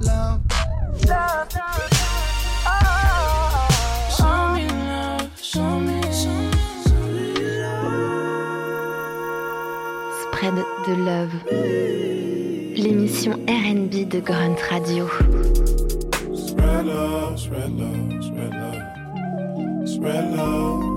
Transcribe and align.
love. 0.00 0.40
Love, 1.06 1.54
love. 1.56 1.98
Spread 10.38 10.54
de 10.86 10.94
Love. 10.94 11.34
L'émission 12.76 13.32
RB 13.48 14.08
de 14.08 14.20
Grunt 14.20 14.60
Radio. 14.70 15.08
Spread 16.34 16.86
love, 16.86 17.38
spread 17.38 17.72
love, 17.72 18.22
spread 18.22 18.52
love. 18.54 19.88
Spread 19.88 20.36
love. 20.36 20.87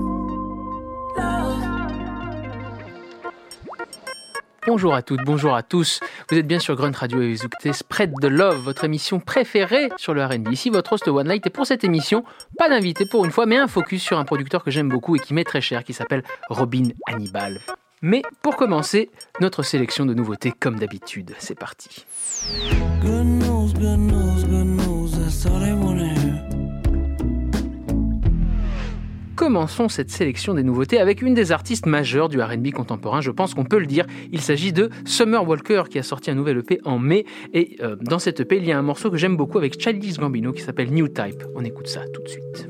Bonjour 4.72 4.94
à 4.94 5.02
toutes, 5.02 5.20
bonjour 5.26 5.54
à 5.54 5.62
tous. 5.62 6.00
Vous 6.30 6.38
êtes 6.38 6.46
bien 6.46 6.58
sur 6.58 6.76
Grunt 6.76 6.96
Radio 6.96 7.20
et 7.20 7.34
vous 7.34 7.44
écoutez 7.44 7.74
Spread 7.74 8.14
the 8.22 8.24
Love, 8.24 8.56
votre 8.56 8.84
émission 8.84 9.20
préférée 9.20 9.90
sur 9.98 10.14
le 10.14 10.24
R&B. 10.24 10.50
Ici 10.50 10.70
votre 10.70 10.94
host 10.94 11.06
One 11.06 11.28
Light 11.28 11.46
et 11.46 11.50
pour 11.50 11.66
cette 11.66 11.84
émission, 11.84 12.24
pas 12.56 12.70
d'invité 12.70 13.04
pour 13.04 13.26
une 13.26 13.30
fois, 13.30 13.44
mais 13.44 13.58
un 13.58 13.68
focus 13.68 14.02
sur 14.02 14.18
un 14.18 14.24
producteur 14.24 14.64
que 14.64 14.70
j'aime 14.70 14.88
beaucoup 14.88 15.14
et 15.14 15.18
qui 15.18 15.34
m'est 15.34 15.44
très 15.44 15.60
cher, 15.60 15.84
qui 15.84 15.92
s'appelle 15.92 16.22
Robin 16.48 16.88
Hannibal. 17.06 17.60
Mais 18.00 18.22
pour 18.40 18.56
commencer, 18.56 19.10
notre 19.42 19.62
sélection 19.62 20.06
de 20.06 20.14
nouveautés 20.14 20.52
comme 20.58 20.78
d'habitude. 20.78 21.34
C'est 21.38 21.58
parti. 21.58 22.06
Commençons 29.36 29.88
cette 29.88 30.10
sélection 30.10 30.54
des 30.54 30.62
nouveautés 30.62 31.00
avec 31.00 31.22
une 31.22 31.34
des 31.34 31.52
artistes 31.52 31.86
majeures 31.86 32.28
du 32.28 32.40
R&B 32.40 32.70
contemporain, 32.70 33.20
je 33.20 33.30
pense 33.30 33.54
qu'on 33.54 33.64
peut 33.64 33.78
le 33.78 33.86
dire. 33.86 34.06
Il 34.30 34.40
s'agit 34.40 34.72
de 34.72 34.90
Summer 35.04 35.46
Walker 35.46 35.84
qui 35.90 35.98
a 35.98 36.02
sorti 36.02 36.30
un 36.30 36.34
nouvel 36.34 36.58
EP 36.58 36.80
en 36.84 36.98
mai 36.98 37.24
et 37.52 37.76
euh, 37.80 37.96
dans 37.96 38.18
cet 38.18 38.40
EP 38.40 38.58
il 38.58 38.66
y 38.66 38.72
a 38.72 38.78
un 38.78 38.82
morceau 38.82 39.10
que 39.10 39.16
j'aime 39.16 39.36
beaucoup 39.36 39.58
avec 39.58 39.80
Childish 39.80 40.18
Gambino 40.18 40.52
qui 40.52 40.62
s'appelle 40.62 40.92
New 40.92 41.08
Type. 41.08 41.42
On 41.54 41.64
écoute 41.64 41.88
ça 41.88 42.02
tout 42.12 42.22
de 42.22 42.28
suite. 42.28 42.68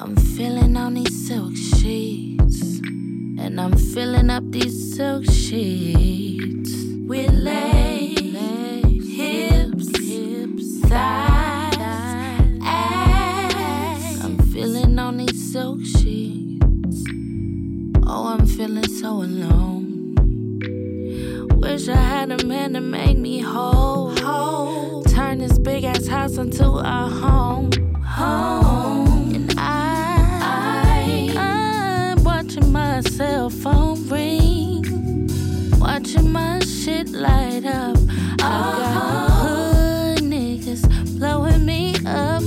I'm 0.00 0.16
feeling 0.16 0.76
on 0.76 0.94
these 0.94 1.26
silk 1.26 1.56
sheets, 1.56 2.80
and 3.38 3.60
I'm 3.60 3.74
up 4.30 4.44
these 4.52 4.94
silk 4.94 5.24
sheets 5.24 6.70
with 7.06 7.32
legs, 7.32 8.22
hips, 9.16 9.90
thighs, 10.88 11.57
silk 15.52 15.80
sheets. 15.82 17.04
Oh, 18.06 18.34
I'm 18.34 18.46
feeling 18.46 18.86
so 18.86 19.22
alone. 19.22 20.14
Wish 21.56 21.88
I 21.88 21.96
had 21.96 22.30
a 22.32 22.44
man 22.44 22.74
to 22.74 22.82
make 22.82 23.16
me 23.16 23.40
whole. 23.40 24.14
whole. 24.16 25.02
Turn 25.04 25.38
this 25.38 25.58
big 25.58 25.84
ass 25.84 26.06
house 26.06 26.36
into 26.36 26.66
a 26.66 27.08
home. 27.22 27.70
Home. 28.04 29.34
And 29.34 29.54
I, 29.56 31.32
I, 31.38 32.12
I'm 32.12 32.24
watching 32.24 32.70
my 32.70 33.00
cell 33.00 33.48
phone 33.48 34.06
ring. 34.08 35.30
Watching 35.78 36.30
my 36.30 36.60
shit 36.60 37.08
light 37.08 37.64
up. 37.64 37.96
I 38.32 38.36
got 38.36 38.50
uh-huh. 38.50 39.46
hood 39.46 40.18
niggas 40.24 41.18
blowing 41.18 41.64
me 41.64 41.94
up. 42.04 42.42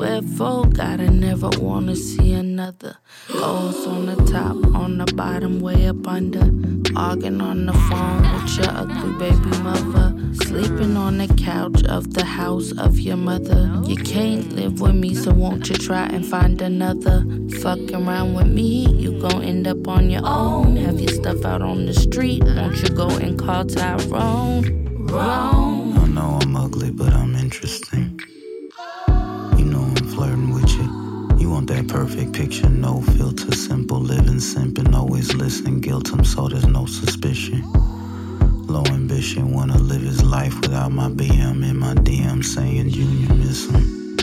Swear 0.00 0.22
folk, 0.22 0.72
gotta 0.72 1.10
never 1.10 1.50
wanna 1.58 1.94
see 1.94 2.32
another. 2.32 2.96
Goals 3.30 3.86
on 3.86 4.06
the 4.06 4.16
top, 4.32 4.56
on 4.74 4.96
the 4.96 5.04
bottom, 5.14 5.60
way 5.60 5.88
up 5.88 6.08
under. 6.08 6.50
Arguing 6.96 7.42
on 7.42 7.66
the 7.66 7.74
phone 7.74 8.22
with 8.22 8.56
your 8.56 8.70
ugly 8.70 9.12
baby 9.18 9.50
mother. 9.58 10.16
Sleeping 10.46 10.96
on 10.96 11.18
the 11.18 11.28
couch 11.34 11.84
of 11.84 12.14
the 12.14 12.24
house 12.24 12.72
of 12.78 12.98
your 12.98 13.18
mother. 13.18 13.70
You 13.84 13.96
can't 13.96 14.50
live 14.54 14.80
with 14.80 14.94
me, 14.94 15.14
so 15.14 15.34
won't 15.34 15.68
you 15.68 15.74
try 15.74 16.06
and 16.06 16.24
find 16.24 16.62
another? 16.62 17.22
Fuck 17.60 17.92
around 17.92 18.32
with 18.32 18.46
me, 18.46 18.88
you 18.94 19.20
gon' 19.20 19.42
end 19.42 19.68
up 19.68 19.86
on 19.86 20.08
your 20.08 20.22
own. 20.24 20.76
Have 20.76 20.98
your 20.98 21.12
stuff 21.12 21.44
out 21.44 21.60
on 21.60 21.84
the 21.84 21.92
street, 21.92 22.42
won't 22.42 22.82
you 22.82 22.88
go 22.88 23.10
and 23.10 23.38
call 23.38 23.66
Tyrone? 23.66 24.64
Wrong. 25.08 25.92
I 25.98 26.06
know 26.06 26.38
I'm 26.40 26.56
ugly, 26.56 26.90
but 26.90 27.12
I'm 27.12 27.34
interesting. 27.34 28.18
You 30.20 30.26
flirting 30.26 30.52
with 30.52 30.70
you. 30.74 31.38
You 31.38 31.50
want 31.50 31.68
that 31.68 31.88
perfect 31.88 32.34
picture, 32.34 32.68
no 32.68 33.00
filter, 33.00 33.52
simple 33.52 33.98
living, 33.98 34.34
simping, 34.34 34.94
always 34.94 35.32
listening, 35.32 35.80
guilt 35.80 36.12
him 36.12 36.24
so 36.24 36.46
there's 36.46 36.66
no 36.66 36.84
suspicion. 36.84 37.62
Low 38.66 38.84
ambition, 38.88 39.50
wanna 39.54 39.78
live 39.78 40.02
his 40.02 40.22
life 40.22 40.54
without 40.60 40.92
my 40.92 41.08
BM 41.08 41.64
in 41.64 41.78
my 41.78 41.94
DM 41.94 42.44
saying 42.44 42.90
Junior 42.90 43.34
miss 43.34 43.70
him. 43.70 44.18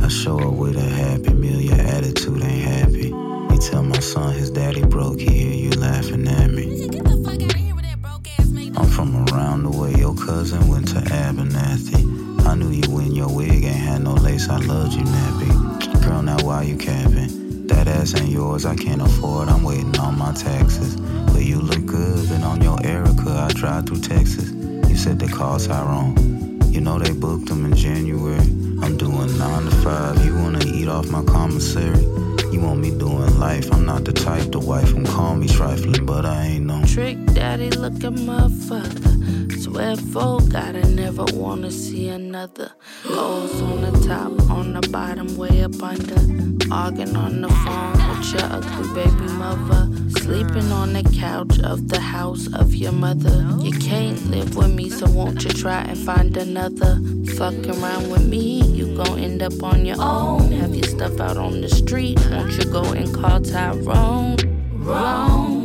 I 0.00 0.06
show 0.06 0.38
up 0.38 0.54
with 0.54 0.76
a 0.76 0.88
happy 0.88 1.34
meal, 1.34 1.60
your 1.60 1.80
attitude 1.80 2.40
ain't 2.44 2.64
happy. 2.64 3.08
You 3.08 3.58
tell 3.60 3.82
my 3.82 3.98
son 3.98 4.32
his 4.34 4.50
daddy 4.50 4.84
broke, 4.84 5.18
he 5.18 5.28
hear 5.28 5.54
you 5.54 5.70
laughing 5.70 6.28
at 6.28 6.50
me. 6.52 6.84
I'm 8.76 8.86
from 8.86 9.26
around 9.28 9.64
the 9.64 9.76
way 9.76 9.92
your 9.94 10.14
cousin 10.14 10.68
went 10.68 10.86
to 10.88 11.00
Abernathy. 11.00 12.21
I 12.46 12.54
knew 12.54 12.70
you 12.70 12.90
when 12.90 13.12
your 13.12 13.28
wig 13.28 13.64
ain't 13.64 13.76
had 13.76 14.02
no 14.02 14.14
lace. 14.14 14.48
I 14.48 14.58
loved 14.58 14.94
you, 14.94 15.02
nappy. 15.04 16.04
Girl, 16.04 16.22
now 16.22 16.36
why 16.42 16.62
you 16.62 16.76
capping? 16.76 17.66
That 17.66 17.88
ass 17.88 18.14
ain't 18.14 18.30
yours, 18.30 18.66
I 18.66 18.74
can't 18.74 19.00
afford. 19.00 19.48
I'm 19.48 19.62
waiting 19.62 19.96
on 19.98 20.18
my 20.18 20.32
taxes. 20.32 20.96
But 20.96 21.44
you 21.44 21.60
look 21.60 21.86
good, 21.86 22.28
been 22.28 22.42
on 22.42 22.60
your 22.60 22.84
Erica. 22.84 23.30
I 23.30 23.52
drive 23.54 23.86
through 23.86 24.00
Texas. 24.00 24.50
You 24.88 24.96
said 24.96 25.18
they 25.18 25.28
call 25.28 25.58
Tyrone. 25.58 26.60
You 26.70 26.80
know 26.80 26.98
they 26.98 27.12
booked 27.12 27.46
them 27.46 27.64
in 27.64 27.76
January. 27.76 28.38
I'm 28.82 28.96
doing 28.96 29.38
nine 29.38 29.64
to 29.64 29.76
five. 29.76 30.24
You 30.24 30.34
wanna 30.34 30.64
eat 30.66 30.88
off 30.88 31.08
my 31.10 31.22
commissary? 31.24 32.04
You 32.52 32.60
want 32.60 32.80
me 32.80 32.90
doing 32.90 33.38
life? 33.40 33.72
I'm 33.72 33.86
not 33.86 34.04
the 34.04 34.12
type 34.12 34.52
to 34.52 34.58
wife 34.58 34.92
and 34.92 35.06
call 35.06 35.36
me 35.36 35.48
trifling, 35.48 36.04
but 36.04 36.26
I 36.26 36.44
ain't 36.44 36.66
no. 36.66 36.84
Trick 36.84 37.16
daddy 37.32 37.70
looking 37.70 38.26
motherfucker. 38.28 39.58
Swear 39.58 39.96
folk, 39.96 40.50
gotta 40.50 40.86
never 40.86 41.24
wanna 41.32 41.70
see 41.70 42.08
another. 42.08 42.70
Goals 43.08 43.58
on 43.62 43.80
the 43.80 44.06
top, 44.06 44.50
on 44.50 44.74
the 44.74 44.86
bottom, 44.88 45.34
way 45.38 45.64
up 45.64 45.82
under. 45.82 46.20
Arguing 46.70 47.16
on 47.16 47.40
the 47.40 47.48
phone 47.48 47.92
with 48.08 48.32
your 48.34 48.44
ugly 48.52 48.88
baby 48.94 49.32
mother. 49.32 49.88
Sleeping 50.20 50.70
on 50.72 50.92
the 50.92 51.04
couch 51.18 51.58
of 51.60 51.88
the 51.88 52.00
house 52.00 52.52
of 52.52 52.74
your 52.74 52.92
mother. 52.92 53.48
You 53.62 53.72
can't 53.78 54.30
live 54.30 54.56
with 54.56 54.74
me, 54.74 54.90
so 54.90 55.08
won't 55.08 55.42
you 55.42 55.50
try 55.50 55.84
and 55.84 55.96
find 55.98 56.36
another? 56.36 57.00
Fuck 57.38 57.66
around 57.66 58.10
with 58.10 58.28
me, 58.28 58.60
gon' 58.96 59.18
end 59.18 59.42
up 59.42 59.62
on 59.62 59.84
your 59.86 60.00
own. 60.00 60.52
Have 60.52 60.74
your 60.74 60.88
stuff 60.88 61.20
out 61.20 61.36
on 61.36 61.60
the 61.60 61.68
street, 61.68 62.18
won't 62.30 62.52
you 62.56 62.64
go 62.64 62.84
and 62.92 63.14
call 63.14 63.40
Tyrone? 63.40 64.36
Wrong. 64.84 65.61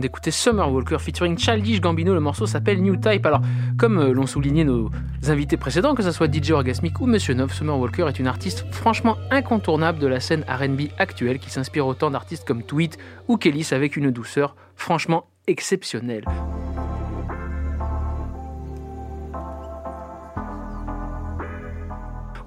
D'écouter 0.00 0.30
Summer 0.30 0.70
Walker 0.72 0.98
featuring 0.98 1.38
Childish 1.38 1.80
Gambino. 1.80 2.12
Le 2.14 2.20
morceau 2.20 2.46
s'appelle 2.46 2.82
New 2.82 2.96
Type. 2.96 3.24
Alors, 3.26 3.40
comme 3.78 3.98
euh, 3.98 4.12
l'ont 4.12 4.26
souligné 4.26 4.64
nos 4.64 4.90
invités 5.28 5.56
précédents, 5.56 5.94
que 5.94 6.02
ce 6.02 6.10
soit 6.10 6.32
DJ 6.32 6.50
Orgasmic 6.50 7.00
ou 7.00 7.06
Monsieur 7.06 7.34
Nov, 7.34 7.52
Summer 7.52 7.78
Walker 7.78 8.06
est 8.08 8.18
une 8.18 8.26
artiste 8.26 8.64
franchement 8.72 9.16
incontournable 9.30 9.98
de 9.98 10.06
la 10.06 10.20
scène 10.20 10.44
RB 10.48 10.88
actuelle 10.98 11.38
qui 11.38 11.50
s'inspire 11.50 11.86
autant 11.86 12.10
d'artistes 12.10 12.44
comme 12.46 12.62
Tweet 12.62 12.98
ou 13.28 13.36
Kellys 13.36 13.68
avec 13.72 13.96
une 13.96 14.10
douceur 14.10 14.56
franchement 14.74 15.26
exceptionnelle. 15.46 16.24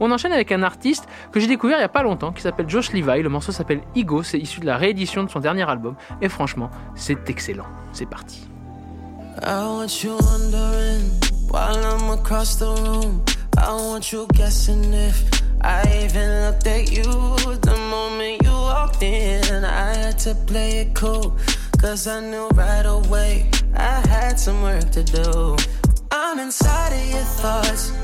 On 0.06 0.12
enchaîne 0.12 0.34
avec 0.34 0.52
un 0.52 0.64
artiste 0.64 1.08
que 1.32 1.40
j'ai 1.40 1.48
découvert 1.48 1.78
il 1.78 1.80
n'y 1.80 1.86
a 1.86 1.88
pas 1.88 2.04
longtemps 2.04 2.34
qui 2.34 2.42
s'appelle 2.42 2.70
Josh 2.70 2.92
Levi. 2.92 3.22
Le 3.22 3.30
morceau 3.30 3.54
s'appelle 3.54 3.80
Ego, 3.96 4.22
c'est 4.22 4.38
issu 4.38 4.60
de 4.60 4.66
la 4.66 4.76
réédition 4.76 5.24
de 5.24 5.30
son 5.30 5.40
dernier 5.40 5.64
album. 5.64 5.96
Et 6.22 6.28
franchement, 6.28 6.70
c'est 6.94 7.30
excellent. 7.30 7.68
C'est 7.94 8.06
parti. 8.06 8.46
I 9.42 9.64
want 9.64 10.04
you 10.04 10.18
wondering 10.20 11.10
while 11.50 11.78
I'm 11.78 12.20
across 12.20 12.58
the 12.58 12.76
room. 12.84 13.24
I 13.58 13.72
want 13.72 14.12
you 14.12 14.28
guessing 14.34 14.94
if 14.94 15.24
I 15.62 15.84
even 16.04 16.48
looked 16.48 16.68
at 16.68 16.92
you 16.92 17.04
the 17.62 17.78
moment 17.90 18.44
you 18.44 18.52
walked 18.52 19.02
in. 19.02 19.64
I 19.64 19.96
had 19.96 20.20
to 20.26 20.36
play 20.46 20.82
it 20.82 20.96
cool, 20.96 21.38
cause 21.82 22.08
I 22.08 22.20
knew 22.20 22.50
right 22.56 22.86
away 22.86 23.50
I 23.74 24.06
had 24.10 24.38
some 24.38 24.64
work 24.64 24.92
to 24.92 25.04
do. 25.04 25.56
I'm 26.12 26.40
inside 26.40 26.92
of 26.92 27.10
your 27.10 27.24
thoughts. 27.40 28.03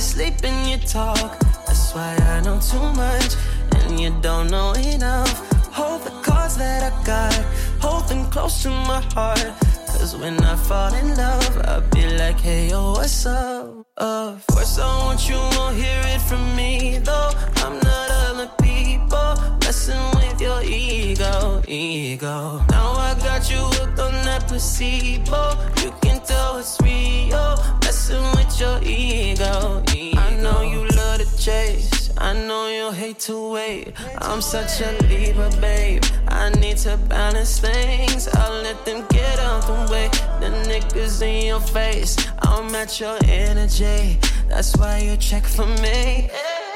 Sleep 0.00 0.42
and 0.44 0.68
you 0.68 0.78
talk, 0.88 1.38
that's 1.66 1.94
why 1.94 2.16
I 2.16 2.40
know 2.40 2.58
too 2.58 2.82
much 2.94 3.36
and 3.72 4.00
you 4.00 4.10
don't 4.22 4.50
know 4.50 4.72
enough. 4.72 5.30
Hold 5.72 6.02
the 6.02 6.10
cards 6.22 6.56
that 6.56 6.90
I 6.90 7.04
got, 7.04 7.34
hold 7.80 8.08
them 8.08 8.24
close 8.30 8.62
to 8.62 8.70
my 8.70 9.00
heart. 9.14 9.52
Cause 9.86 10.16
when 10.16 10.42
I 10.42 10.56
fall 10.56 10.92
in 10.94 11.14
love, 11.16 11.58
I'll 11.64 11.82
be 11.90 12.16
like, 12.16 12.40
hey, 12.40 12.70
yo, 12.70 12.92
what's 12.92 13.26
up? 13.26 13.86
Of 13.98 14.46
course, 14.46 14.78
I 14.78 14.88
want 15.04 15.28
you, 15.28 15.36
won't 15.36 15.76
hear 15.76 16.00
it 16.06 16.22
from 16.22 16.56
me, 16.56 16.98
though. 16.98 17.30
I'm 17.56 17.74
not 17.74 18.10
other 18.28 18.50
people 18.62 19.34
messing 19.60 20.00
with 20.16 20.40
your 20.40 20.62
ego, 20.62 21.62
ego. 21.68 22.64
Now 22.70 22.92
I 22.92 23.14
got 23.18 23.50
you 23.50 23.58
hooked 23.58 24.00
on 24.00 24.12
that 24.24 24.48
placebo. 24.48 25.58
You 25.82 25.92
can 26.00 26.09
tell 26.30 26.58
it's 26.58 26.80
real, 26.80 27.56
messing 27.82 28.26
with 28.36 28.52
your 28.60 28.78
ego, 28.82 29.82
ego. 29.94 30.20
I 30.20 30.30
know 30.42 30.62
you 30.62 30.86
love 30.98 31.18
to 31.22 31.28
chase. 31.36 32.10
I 32.18 32.32
know 32.46 32.68
you 32.68 32.92
hate 32.92 33.18
to 33.30 33.36
wait. 33.54 33.94
I'm 34.18 34.40
such 34.40 34.80
a 34.80 34.90
leaver, 35.08 35.50
babe. 35.60 36.04
I 36.28 36.50
need 36.62 36.76
to 36.86 36.96
balance 37.08 37.58
things. 37.58 38.28
I'll 38.40 38.62
let 38.62 38.78
them 38.84 39.04
get 39.08 39.38
out 39.40 39.62
the 39.70 39.78
way. 39.92 40.08
The 40.42 40.50
niggas 40.68 41.20
in 41.22 41.46
your 41.46 41.60
face. 41.60 42.12
I'll 42.42 42.62
match 42.74 43.00
your 43.00 43.18
energy. 43.24 44.18
That's 44.48 44.76
why 44.76 44.98
you 44.98 45.16
check 45.16 45.44
for 45.44 45.66
me. 45.84 46.30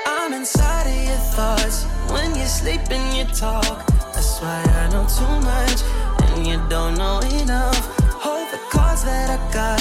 I'm 0.06 0.32
inside 0.32 0.86
of 0.94 1.00
your 1.10 1.22
thoughts. 1.36 1.84
When 2.14 2.34
you 2.34 2.46
sleep 2.46 2.82
and 2.90 3.06
you 3.16 3.24
talk. 3.34 3.86
That's 4.14 4.40
why 4.40 4.58
I 4.80 4.84
know 4.92 5.06
too 5.18 5.34
much. 5.50 5.78
And 6.22 6.46
you 6.46 6.56
don't 6.68 6.94
know 6.96 7.20
enough. 7.42 8.03
Cards 8.74 9.04
that 9.04 9.28
I 9.36 9.38
got. 9.52 9.80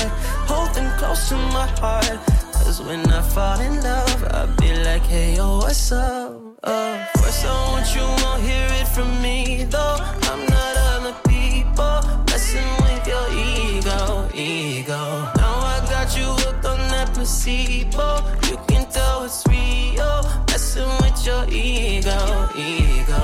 Hold 0.50 0.69
them 0.75 0.90
close 1.00 1.30
to 1.30 1.36
my 1.57 1.68
heart. 1.81 2.19
Cause 2.54 2.81
when 2.81 3.01
I 3.12 3.22
fall 3.22 3.60
in 3.60 3.75
love, 3.84 4.24
I'll 4.31 4.48
be 4.57 4.72
like, 4.84 5.04
hey, 5.04 5.36
yo, 5.36 5.57
what's 5.57 5.92
up? 5.92 6.42
Uh, 6.63 7.06
first, 7.18 7.45
I 7.45 7.54
want 7.72 7.94
you, 7.94 8.06
won't 8.24 8.42
hear 8.42 8.68
it 8.81 8.88
from 8.88 9.10
me, 9.22 9.66
though. 9.69 9.98
I'm 10.31 10.42
not 10.48 10.74
other 10.94 11.16
people 11.28 12.00
messing 12.30 12.72
with 12.84 13.06
your 13.06 13.28
ego, 13.36 14.30
ego. 14.34 15.04
Now 15.36 15.56
I 15.75 15.86
got 15.89 16.16
you 16.18 16.24
hooked 16.24 16.66
on 16.66 16.80
that 16.94 17.13
placebo. 17.13 18.24
You 18.48 18.57
can 18.68 18.89
tell 18.89 19.24
it's 19.25 19.44
real, 19.48 20.24
messing 20.48 20.94
with 21.01 21.19
your 21.25 21.44
ego, 21.50 22.50
ego. 22.56 23.22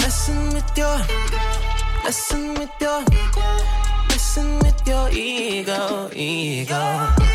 Messing 0.00 0.52
with 0.52 0.70
your, 0.76 0.98
messing 2.04 2.54
with 2.54 2.70
your, 2.80 3.00
messing 4.36 4.58
with 4.58 4.86
your 4.86 5.08
ego, 5.10 6.10
ego. 6.12 7.33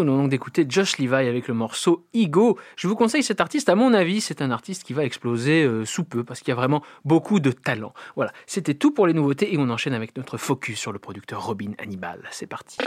Nous 0.00 0.06
venons 0.06 0.22
donc 0.22 0.30
d'écouter 0.30 0.64
Josh 0.66 0.96
Levi 0.96 1.28
avec 1.28 1.46
le 1.46 1.52
morceau 1.52 2.06
Ego. 2.14 2.58
Je 2.76 2.88
vous 2.88 2.96
conseille 2.96 3.22
cet 3.22 3.42
artiste, 3.42 3.68
à 3.68 3.74
mon 3.74 3.92
avis, 3.92 4.22
c'est 4.22 4.40
un 4.40 4.50
artiste 4.50 4.82
qui 4.82 4.94
va 4.94 5.04
exploser 5.04 5.62
euh, 5.62 5.84
sous 5.84 6.04
peu 6.04 6.24
parce 6.24 6.40
qu'il 6.40 6.48
y 6.48 6.52
a 6.52 6.54
vraiment 6.54 6.82
beaucoup 7.04 7.38
de 7.38 7.52
talent. 7.52 7.92
Voilà, 8.16 8.32
c'était 8.46 8.72
tout 8.72 8.92
pour 8.92 9.06
les 9.06 9.12
nouveautés 9.12 9.52
et 9.52 9.58
on 9.58 9.68
enchaîne 9.68 9.92
avec 9.92 10.16
notre 10.16 10.38
focus 10.38 10.78
sur 10.78 10.92
le 10.92 10.98
producteur 10.98 11.44
Robin 11.44 11.72
Hannibal. 11.78 12.22
C'est 12.30 12.46
parti. 12.46 12.78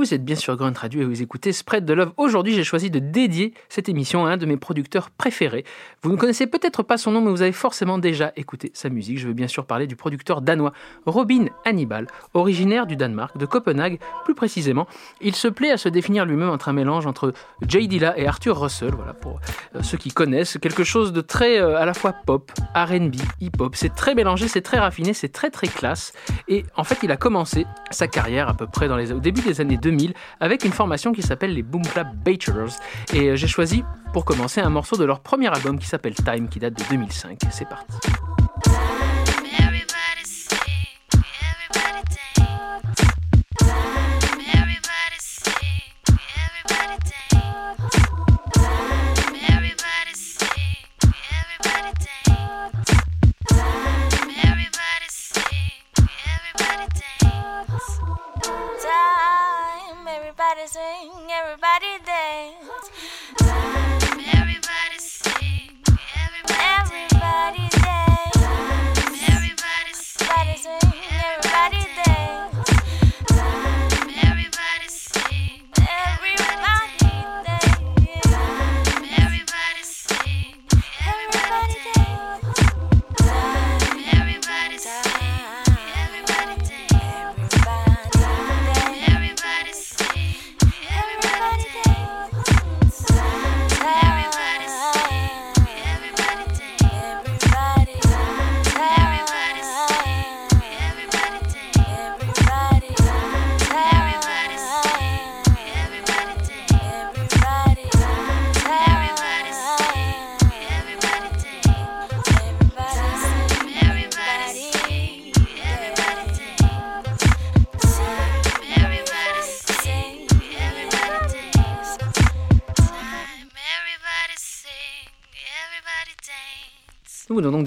Vous 0.00 0.14
êtes 0.14 0.24
bien 0.24 0.34
sur 0.34 0.56
Grunt 0.56 0.72
Radio 0.74 1.02
et 1.02 1.04
vous 1.04 1.20
écoutez 1.20 1.52
Spread 1.52 1.84
de 1.84 1.92
Love. 1.92 2.12
Aujourd'hui, 2.16 2.54
j'ai 2.54 2.64
choisi 2.64 2.88
de 2.88 3.00
dédier 3.00 3.52
cette 3.68 3.90
émission 3.90 4.24
à 4.24 4.30
un 4.30 4.36
de 4.38 4.46
mes 4.46 4.56
producteurs 4.56 5.10
préférés. 5.10 5.66
Vous 6.02 6.10
ne 6.10 6.16
connaissez 6.16 6.46
peut-être 6.46 6.82
pas 6.82 6.96
son 6.96 7.10
nom, 7.10 7.20
mais 7.20 7.30
vous 7.30 7.42
avez 7.42 7.52
forcément 7.52 7.98
déjà 7.98 8.32
écouté 8.34 8.70
sa 8.72 8.88
musique. 8.88 9.18
Je 9.18 9.28
veux 9.28 9.34
bien 9.34 9.46
sûr 9.46 9.66
parler 9.66 9.86
du 9.86 9.96
producteur 9.96 10.40
danois 10.40 10.72
Robin 11.04 11.48
Hannibal, 11.66 12.06
originaire 12.32 12.86
du 12.86 12.96
Danemark, 12.96 13.36
de 13.36 13.44
Copenhague 13.44 13.98
plus 14.24 14.34
précisément. 14.34 14.86
Il 15.20 15.34
se 15.34 15.48
plaît 15.48 15.70
à 15.70 15.76
se 15.76 15.90
définir 15.90 16.24
lui-même 16.24 16.48
entre 16.48 16.70
un 16.70 16.72
mélange 16.72 17.06
entre 17.06 17.34
Jay 17.68 17.86
Dilla 17.86 18.18
et 18.18 18.26
Arthur 18.26 18.58
Russell, 18.58 18.94
voilà 18.94 19.12
pour 19.12 19.38
euh, 19.76 19.82
ceux 19.82 19.98
qui 19.98 20.12
connaissent, 20.12 20.56
quelque 20.62 20.82
chose 20.82 21.12
de 21.12 21.20
très 21.20 21.60
euh, 21.60 21.76
à 21.76 21.84
la 21.84 21.92
fois 21.92 22.14
pop, 22.24 22.50
R&B, 22.74 23.16
hip-hop. 23.42 23.76
C'est 23.76 23.94
très 23.94 24.14
mélangé, 24.14 24.48
c'est 24.48 24.62
très 24.62 24.78
raffiné, 24.78 25.12
c'est 25.12 25.28
très 25.28 25.50
très 25.50 25.68
classe. 25.68 26.14
Et 26.48 26.64
en 26.74 26.84
fait, 26.84 27.00
il 27.02 27.10
a 27.10 27.18
commencé 27.18 27.66
sa 27.90 28.08
carrière 28.08 28.48
à 28.48 28.54
peu 28.54 28.66
près 28.66 28.88
au 28.88 29.20
début 29.20 29.42
des 29.42 29.60
années 29.60 29.76
2000 29.76 29.89
avec 30.40 30.64
une 30.64 30.72
formation 30.72 31.12
qui 31.12 31.22
s'appelle 31.22 31.54
les 31.54 31.62
Boom 31.62 31.82
Clap 31.82 32.14
Bachelors. 32.16 32.72
Et 33.12 33.28
euh, 33.28 33.36
j'ai 33.36 33.48
choisi 33.48 33.84
pour 34.12 34.24
commencer 34.24 34.60
un 34.60 34.70
morceau 34.70 34.96
de 34.96 35.04
leur 35.04 35.20
premier 35.20 35.48
album 35.48 35.78
qui 35.78 35.86
s'appelle 35.86 36.14
Time, 36.14 36.48
qui 36.48 36.58
date 36.58 36.74
de 36.74 36.84
2005. 36.90 37.38
C'est 37.50 37.68
parti. 37.68 37.96
Everybody 60.50 60.68
sing, 60.68 61.30
everybody 61.30 62.04
dance. 62.04 62.90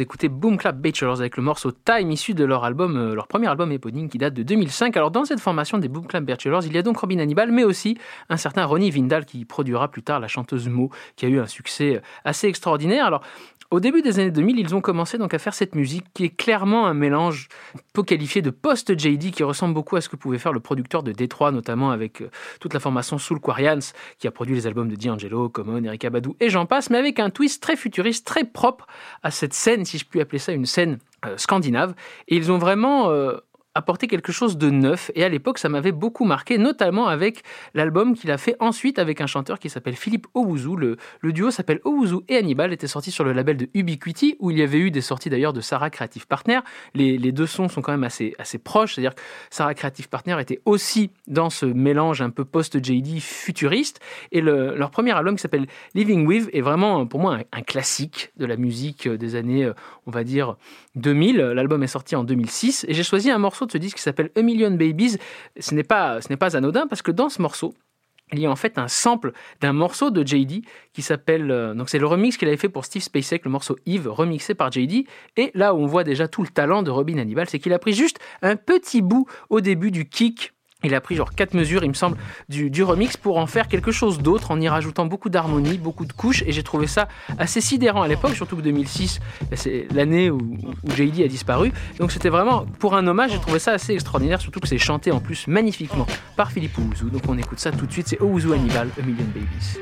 D'écouter 0.04 0.28
Boom 0.28 0.58
Clap 0.58 0.76
Bachelors 0.76 1.22
avec 1.22 1.38
le 1.38 1.44
morceau 1.44 1.72
Time 1.72 2.12
issu 2.12 2.34
de 2.34 2.44
leur 2.44 2.66
album, 2.66 2.98
euh, 2.98 3.16
leur 3.16 3.26
premier 3.26 3.48
album 3.48 3.72
éponyme 3.72 4.10
qui 4.10 4.18
date 4.18 4.34
de 4.34 4.44
2005. 4.44 4.98
Alors 4.98 5.12
dans 5.12 5.24
cette 5.24 5.40
formation 5.40 5.78
des 5.78 5.88
Boom 5.88 6.08
Clap 6.08 6.26
Bachelors, 6.26 6.66
il 6.66 6.74
y 6.74 6.78
a 6.78 6.82
donc 6.82 6.98
Robin 6.98 7.20
Hannibal, 7.20 7.54
mais 7.54 7.64
aussi 7.64 7.98
un 8.28 8.36
certain 8.36 8.66
Ronnie 8.66 8.92
Vindal 8.92 9.24
qui 9.24 9.46
produira 9.46 9.88
plus 9.88 10.04
tard 10.04 10.20
la 10.20 10.28
chanteuse 10.28 10.68
Mo, 10.68 10.90
qui 11.16 11.26
a 11.26 11.30
eu 11.30 11.40
un 11.40 11.48
succès 11.48 12.02
assez 12.26 12.48
extraordinaire. 12.48 13.06
Alors 13.06 13.22
au 13.74 13.80
début 13.80 14.04
des 14.04 14.20
années 14.20 14.30
2000, 14.30 14.60
ils 14.60 14.76
ont 14.76 14.82
commencé 14.82 15.18
donc 15.18 15.34
à 15.34 15.40
faire 15.40 15.56
cette 15.56 15.74
musique 15.74 16.06
qui 16.14 16.26
est 16.26 16.30
clairement 16.30 16.86
un 16.86 16.94
mélange 16.94 17.50
peu 17.94 18.04
qualifié 18.04 18.44
de 18.44 18.52
post-JD 18.52 19.32
qui 19.32 19.42
ressemble 19.42 19.74
beaucoup 19.74 19.96
à 19.96 20.02
ce 20.02 20.10
que 20.10 20.16
pouvait 20.16 20.38
faire 20.38 20.54
le 20.54 20.60
producteur 20.60 21.02
de 21.02 21.12
Détroit, 21.12 21.52
notamment 21.52 21.90
avec 21.90 22.22
euh, 22.22 22.30
toute 22.60 22.76
la 22.76 22.80
formation 22.80 23.18
Soul 23.18 23.40
Quarians 23.40 23.80
qui 24.20 24.28
a 24.28 24.32
produit 24.32 24.54
les 24.54 24.68
albums 24.68 24.90
de 24.90 24.96
D'Angelo, 24.96 25.50
Common, 25.50 25.84
Erika 25.84 26.12
Badu 26.12 26.34
et 26.40 26.52
j'en 26.52 26.68
passe, 26.68 26.92
mais 26.92 27.00
avec 27.00 27.20
un 27.20 27.32
twist 27.32 27.64
très 27.64 27.76
futuriste, 27.76 28.28
très 28.28 28.44
propre 28.44 28.86
à 29.24 29.32
cette 29.32 29.56
scène, 29.56 29.86
si 29.86 29.98
je 29.98 30.06
puis 30.06 30.22
appeler 30.22 30.38
ça 30.38 30.52
une 30.52 30.68
scène 30.68 31.00
euh, 31.26 31.36
scandinave. 31.38 31.96
Et 32.28 32.36
ils 32.36 32.52
ont 32.52 32.60
vraiment 32.60 33.10
euh, 33.10 33.38
apporter 33.76 34.08
quelque 34.08 34.32
chose 34.32 34.58
de 34.58 34.70
neuf. 34.70 35.12
Et 35.16 35.24
à 35.24 35.30
l'époque, 35.30 35.58
ça 35.58 35.70
m'avait 35.70 35.92
beaucoup 35.92 36.26
marqué, 36.26 36.58
notamment 36.58 37.08
avec 37.08 37.44
l'album 37.74 38.16
qu'il 38.16 38.32
a 38.32 38.38
fait 38.38 38.56
ensuite 38.60 39.00
avec 39.00 39.22
un 39.22 39.28
chanteur 39.28 39.60
qui 39.60 39.70
s'appelle 39.70 39.96
Philippe 39.96 40.28
Owuzu. 40.34 40.76
Le, 41.22 41.34
duo 41.34 41.52
s'appelle 41.52 41.80
Owuzu 41.84 42.18
et 42.28 42.38
Hannibal, 42.38 42.72
était 42.74 42.88
sorti 42.88 43.12
sur 43.12 43.24
le 43.24 43.34
label 43.34 43.58
de 43.58 43.70
Ubiquity, 43.74 44.36
où 44.40 44.52
il 44.52 44.60
y 44.60 44.62
avait 44.62 44.78
eu 44.78 44.92
des 44.92 45.02
sorties 45.02 45.30
d'ailleurs 45.30 45.54
de 45.54 45.62
Sarah 45.62 45.90
Creative 45.90 46.28
Partner. 46.28 46.60
Les, 46.94 47.32
deux 47.32 47.48
sons 47.48 47.68
sont 47.68 47.82
quand 47.82 47.92
même 47.92 48.04
assez, 48.04 48.36
assez 48.38 48.60
proches, 48.60 48.96
c'est-à-dire 48.96 49.16
que 49.16 49.22
Sarah 49.50 49.74
Creative 49.74 50.08
Partner 50.08 50.38
était 50.40 50.62
aussi 50.66 51.10
dans 51.28 51.50
ce 51.50 51.66
mélange 51.66 52.22
un 52.22 52.30
peu 52.30 52.46
post-JD 52.46 53.20
futuriste. 53.20 54.00
Et 54.32 54.42
le, 54.42 54.76
leur 54.76 54.92
premier 54.92 55.12
album 55.12 55.36
qui 55.36 55.42
s'appelle 55.42 55.66
Living 55.96 56.28
With 56.28 56.50
est 56.54 56.62
vraiment 56.62 57.08
pour 57.08 57.20
moi 57.20 57.38
un, 57.38 57.42
un 57.52 57.62
classique 57.62 58.32
de 58.38 58.46
la 58.46 58.56
musique 58.56 59.08
des 59.08 59.36
années, 59.36 59.70
on 60.06 60.12
va 60.12 60.24
dire, 60.24 60.58
2000. 60.96 61.38
L'album 61.38 61.82
est 61.82 61.88
sorti 61.88 62.16
en 62.16 62.24
2006 62.24 62.86
et 62.88 62.94
j'ai 62.94 63.04
choisi 63.04 63.32
un 63.32 63.40
morceau 63.40 63.63
de 63.66 63.72
ce 63.72 63.78
disque 63.78 63.98
qui 63.98 64.04
s'appelle 64.04 64.32
A 64.36 64.42
Million 64.42 64.72
Babies. 64.72 65.18
Ce 65.60 65.74
n'est 65.74 65.84
pas, 65.84 66.22
ce 66.22 66.30
n'est 66.30 66.38
pas 66.38 66.56
anodin 66.56 66.88
parce 66.88 67.02
que 67.02 67.12
dans 67.12 67.30
ce 67.30 67.42
morceau, 67.42 67.74
il 68.32 68.40
y 68.40 68.46
a 68.46 68.52
en 68.52 68.56
fait 68.56 68.78
un 68.78 68.88
sample 68.88 69.32
d'un 69.62 69.74
morceau 69.74 70.10
de 70.10 70.26
JD 70.26 70.64
qui 70.94 71.02
s'appelle. 71.02 71.52
Euh, 71.52 71.74
donc, 71.74 71.90
c'est 71.90 72.00
le 72.00 72.08
remix 72.08 72.38
qu'il 72.38 72.48
avait 72.48 72.58
fait 72.58 72.70
pour 72.70 72.86
Steve 72.86 73.02
Spacek, 73.02 73.46
le 73.46 73.52
morceau 73.52 73.78
Eve, 73.86 74.08
remixé 74.10 74.56
par 74.56 74.72
JD. 74.72 75.06
Et 75.38 75.52
là 75.54 75.74
où 75.74 75.80
on 75.80 75.86
voit 75.86 76.04
déjà 76.04 76.28
tout 76.28 76.42
le 76.42 76.48
talent 76.48 76.84
de 76.84 76.92
Robin 76.92 77.18
Hannibal, 77.18 77.48
c'est 77.50 77.60
qu'il 77.60 77.74
a 77.74 77.80
pris 77.80 77.94
juste 77.94 78.20
un 78.42 78.56
petit 78.56 79.02
bout 79.02 79.28
au 79.50 79.62
début 79.62 79.92
du 79.92 80.08
kick 80.08 80.53
il 80.84 80.94
a 80.96 81.02
pris 81.02 81.16
genre 81.16 81.34
quatre 81.34 81.54
mesures, 81.54 81.84
il 81.84 81.90
me 81.90 81.94
semble, 81.94 82.18
du, 82.50 82.84
remix 82.84 83.18
pour 83.18 83.38
en 83.38 83.48
faire 83.48 83.68
quelque 83.68 83.92
chose 83.92 84.20
d'autre 84.20 84.52
en 84.52 84.60
y 84.60 84.68
rajoutant 84.68 85.06
beaucoup 85.06 85.30
d'harmonie, 85.30 85.78
beaucoup 85.78 86.06
de 86.06 86.14
couches. 86.14 86.44
Et 86.46 86.52
j'ai 86.52 86.64
trouvé 86.64 86.88
ça 86.88 87.08
assez 87.38 87.62
sidérant 87.62 88.02
à 88.02 88.08
l'époque, 88.08 88.36
surtout 88.36 88.58
que 88.58 88.62
2006, 88.62 89.20
c'est 89.54 89.88
l'année 89.94 90.30
où, 90.30 90.40
JD 90.96 91.22
a 91.22 91.28
disparu. 91.28 91.72
Donc 92.00 92.12
c'était 92.12 92.30
vraiment, 92.30 92.66
pour 92.80 92.96
un 92.96 93.08
hommage, 93.08 93.32
j'ai 93.32 93.40
trouvé 93.40 93.60
ça 93.60 93.72
assez 93.72 93.94
extraordinaire, 93.94 94.42
surtout 94.42 94.60
que 94.60 94.68
c'est 94.68 94.78
chanté 94.78 95.12
en 95.12 95.20
plus 95.20 95.48
magnifiquement 95.48 96.06
par 96.36 96.52
Philippe 96.52 96.78
Ouzou. 96.78 97.10
Donc 97.10 97.24
on 97.28 97.38
écoute 97.38 97.60
ça 97.60 97.72
tout 97.72 97.86
de 97.86 97.92
suite, 97.92 98.08
c'est 98.08 98.22
Ouzou 98.22 98.54
Hannibal, 98.54 98.90
A 99.00 99.06
Million 99.06 99.26
Babies. 99.34 99.80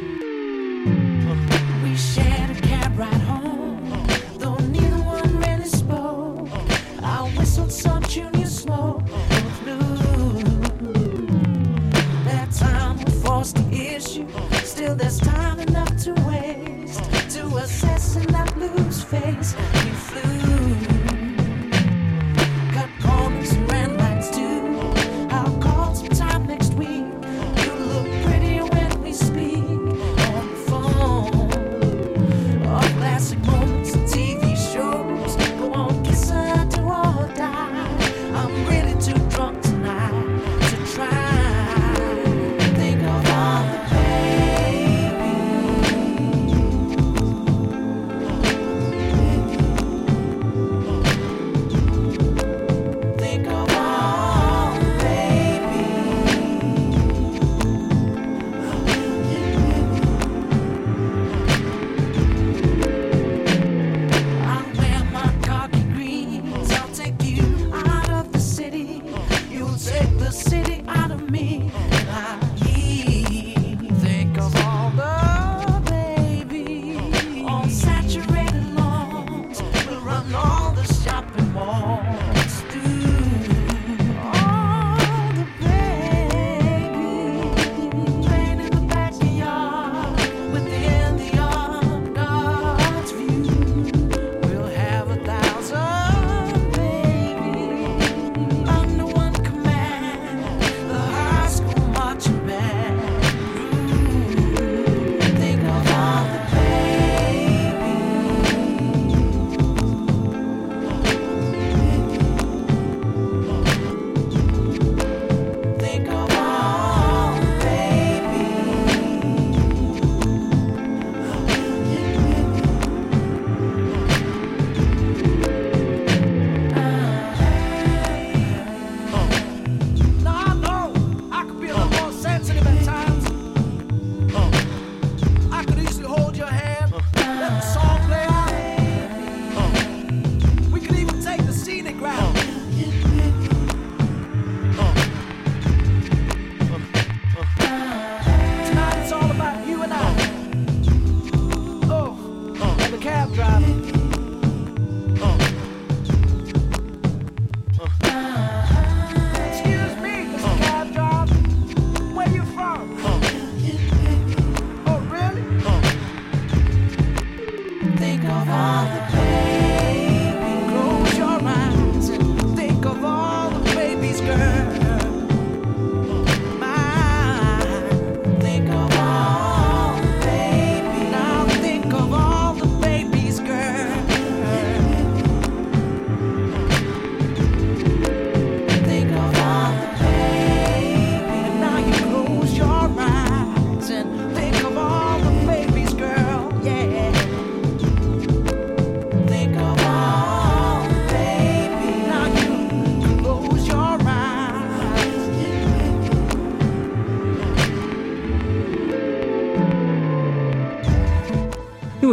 Issue. 14.01 14.27
Still, 14.63 14.95
there's 14.95 15.19
time 15.19 15.59
enough 15.59 15.95
to 16.03 16.13
waste 16.27 17.03
to 17.35 17.45
assess 17.57 18.15
and 18.15 18.31
not 18.31 18.57
lose 18.57 19.03
face. 19.03 19.55
We 19.73 19.91
flew, 20.07 20.50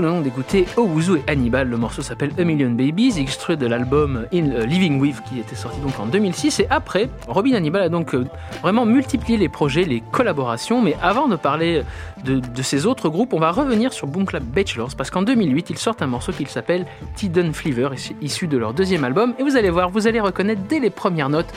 nous 0.00 0.09
venons 0.09 0.21
d'écouter 0.21 0.64
Owuzu 0.76 1.17
et 1.17 1.31
Hannibal. 1.31 1.69
Le 1.69 1.76
morceau 1.76 2.02
s'appelle 2.02 2.31
A 2.38 2.45
Million 2.45 2.71
Babies, 2.71 3.19
extrait 3.19 3.57
de 3.57 3.67
l'album 3.67 4.26
In 4.33 4.50
euh, 4.52 4.64
Living 4.64 5.00
With 5.00 5.17
qui 5.25 5.40
était 5.40 5.57
sorti 5.57 5.81
donc 5.81 5.99
en 5.99 6.07
2006. 6.07 6.61
Et 6.61 6.67
après, 6.71 7.09
Robin 7.26 7.55
Hannibal 7.55 7.83
a 7.83 7.88
donc 7.88 8.14
euh, 8.14 8.25
vraiment 8.62 8.87
multiplié 8.87 9.37
les 9.37 9.49
projets, 9.49 9.83
les 9.83 10.00
collaborations. 10.12 10.81
Mais 10.81 10.95
avant 11.02 11.26
de 11.26 11.35
parler 11.35 11.83
de, 12.25 12.40
ces 12.62 12.87
autres 12.87 13.09
groupes, 13.09 13.33
on 13.33 13.40
va 13.40 13.50
revenir 13.50 13.93
sur 13.93 14.07
Boom 14.07 14.25
Clap 14.25 14.45
Bachelors 14.45 14.95
parce 14.97 15.11
qu'en 15.11 15.23
2008, 15.23 15.71
ils 15.71 15.78
sortent 15.78 16.02
un 16.02 16.07
morceau 16.07 16.31
qui 16.31 16.47
s'appelle 16.47 16.87
Tidden 17.17 17.52
Flavor, 17.52 17.93
issu 18.23 18.47
de 18.47 18.57
leur 18.57 18.75
deuxième 18.75 19.02
album. 19.02 19.35
Et 19.40 19.43
vous 19.43 19.57
allez 19.57 19.71
voir, 19.71 19.90
vous 19.90 20.07
allez 20.07 20.21
reconnaître 20.21 20.62
dès 20.69 20.78
les 20.78 20.90
premières 20.90 21.28
notes 21.28 21.52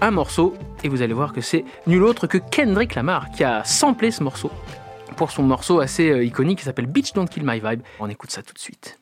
un 0.00 0.12
morceau 0.12 0.54
et 0.84 0.88
vous 0.88 1.02
allez 1.02 1.14
voir 1.14 1.32
que 1.32 1.40
c'est 1.40 1.64
nul 1.88 2.04
autre 2.04 2.28
que 2.28 2.38
Kendrick 2.38 2.94
Lamar 2.94 3.30
qui 3.32 3.42
a 3.42 3.64
samplé 3.64 4.12
ce 4.12 4.22
morceau 4.22 4.50
pour 5.20 5.30
son 5.30 5.42
morceau 5.42 5.80
assez 5.80 6.08
euh, 6.08 6.24
iconique 6.24 6.60
qui 6.60 6.64
s'appelle 6.64 6.86
Bitch 6.86 7.12
Don't 7.12 7.28
Kill 7.28 7.42
My 7.44 7.60
Vibe. 7.60 7.82
On 7.98 8.08
écoute 8.08 8.30
ça 8.30 8.42
tout 8.42 8.54
de 8.54 8.58
suite. 8.58 8.98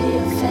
do 0.00 0.06
you 0.06 0.30
feel? 0.40 0.49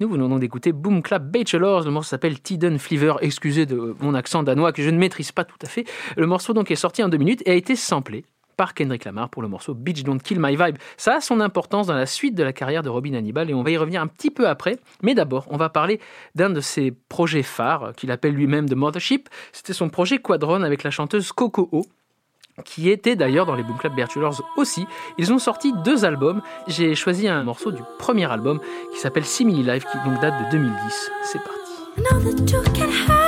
Nous 0.00 0.08
venons 0.08 0.30
donc 0.30 0.40
d'écouter 0.40 0.72
Boom 0.72 1.02
Clap 1.02 1.22
Bachelors. 1.30 1.84
Le 1.84 1.90
morceau 1.90 2.08
s'appelle 2.08 2.40
Tiden 2.40 2.78
Fleaver. 2.78 3.16
Excusez 3.20 3.66
de 3.66 3.94
mon 4.00 4.14
accent 4.14 4.42
danois 4.42 4.72
que 4.72 4.82
je 4.82 4.88
ne 4.88 4.96
maîtrise 4.96 5.30
pas 5.30 5.44
tout 5.44 5.58
à 5.60 5.66
fait. 5.66 5.84
Le 6.16 6.26
morceau 6.26 6.54
donc 6.54 6.70
est 6.70 6.76
sorti 6.76 7.02
en 7.02 7.10
deux 7.10 7.18
minutes 7.18 7.42
et 7.44 7.50
a 7.50 7.54
été 7.54 7.76
samplé 7.76 8.24
par 8.56 8.72
Kendrick 8.72 9.04
Lamar 9.04 9.28
pour 9.28 9.42
le 9.42 9.48
morceau 9.48 9.74
Beach 9.74 10.02
Don't 10.02 10.18
Kill 10.18 10.38
My 10.40 10.56
Vibe. 10.56 10.78
Ça 10.96 11.16
a 11.16 11.20
son 11.20 11.38
importance 11.40 11.86
dans 11.86 11.94
la 11.94 12.06
suite 12.06 12.34
de 12.34 12.42
la 12.42 12.54
carrière 12.54 12.82
de 12.82 12.88
Robin 12.88 13.12
Hannibal 13.12 13.50
et 13.50 13.54
on 13.54 13.62
va 13.62 13.72
y 13.72 13.76
revenir 13.76 14.00
un 14.00 14.06
petit 14.06 14.30
peu 14.30 14.48
après. 14.48 14.78
Mais 15.02 15.14
d'abord, 15.14 15.46
on 15.50 15.58
va 15.58 15.68
parler 15.68 16.00
d'un 16.34 16.48
de 16.48 16.62
ses 16.62 16.92
projets 16.92 17.42
phares 17.42 17.92
qu'il 17.94 18.10
appelle 18.10 18.32
lui-même 18.32 18.70
The 18.70 18.76
Mothership. 18.76 19.28
C'était 19.52 19.74
son 19.74 19.90
projet 19.90 20.16
Quadron 20.16 20.62
avec 20.62 20.82
la 20.82 20.90
chanteuse 20.90 21.30
Coco 21.32 21.68
O 21.72 21.84
qui 22.64 22.90
était 22.90 23.16
d'ailleurs 23.16 23.46
dans 23.46 23.54
les 23.54 23.62
Boom 23.62 23.78
Clap 23.78 23.94
Bachelors 23.94 24.42
aussi. 24.56 24.86
Ils 25.18 25.32
ont 25.32 25.38
sorti 25.38 25.72
deux 25.84 26.04
albums. 26.04 26.42
J'ai 26.66 26.94
choisi 26.94 27.28
un 27.28 27.42
morceau 27.42 27.72
du 27.72 27.82
premier 27.98 28.30
album 28.30 28.60
qui 28.92 28.98
s'appelle 29.00 29.24
Simili 29.24 29.62
Life, 29.62 29.84
qui 29.90 29.98
donc 30.08 30.20
date 30.20 30.34
de 30.46 30.50
2010. 30.50 31.10
C'est 31.24 31.40
parti. 31.42 33.19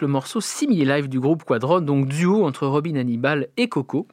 Le 0.00 0.08
morceau 0.08 0.40
Simili 0.40 0.84
Live 0.84 1.08
du 1.08 1.20
groupe 1.20 1.44
Quadron, 1.44 1.80
donc 1.80 2.06
duo 2.08 2.44
entre 2.44 2.66
Robin 2.66 2.96
Hannibal 2.96 3.48
et 3.56 3.68
Coco. 3.68 4.06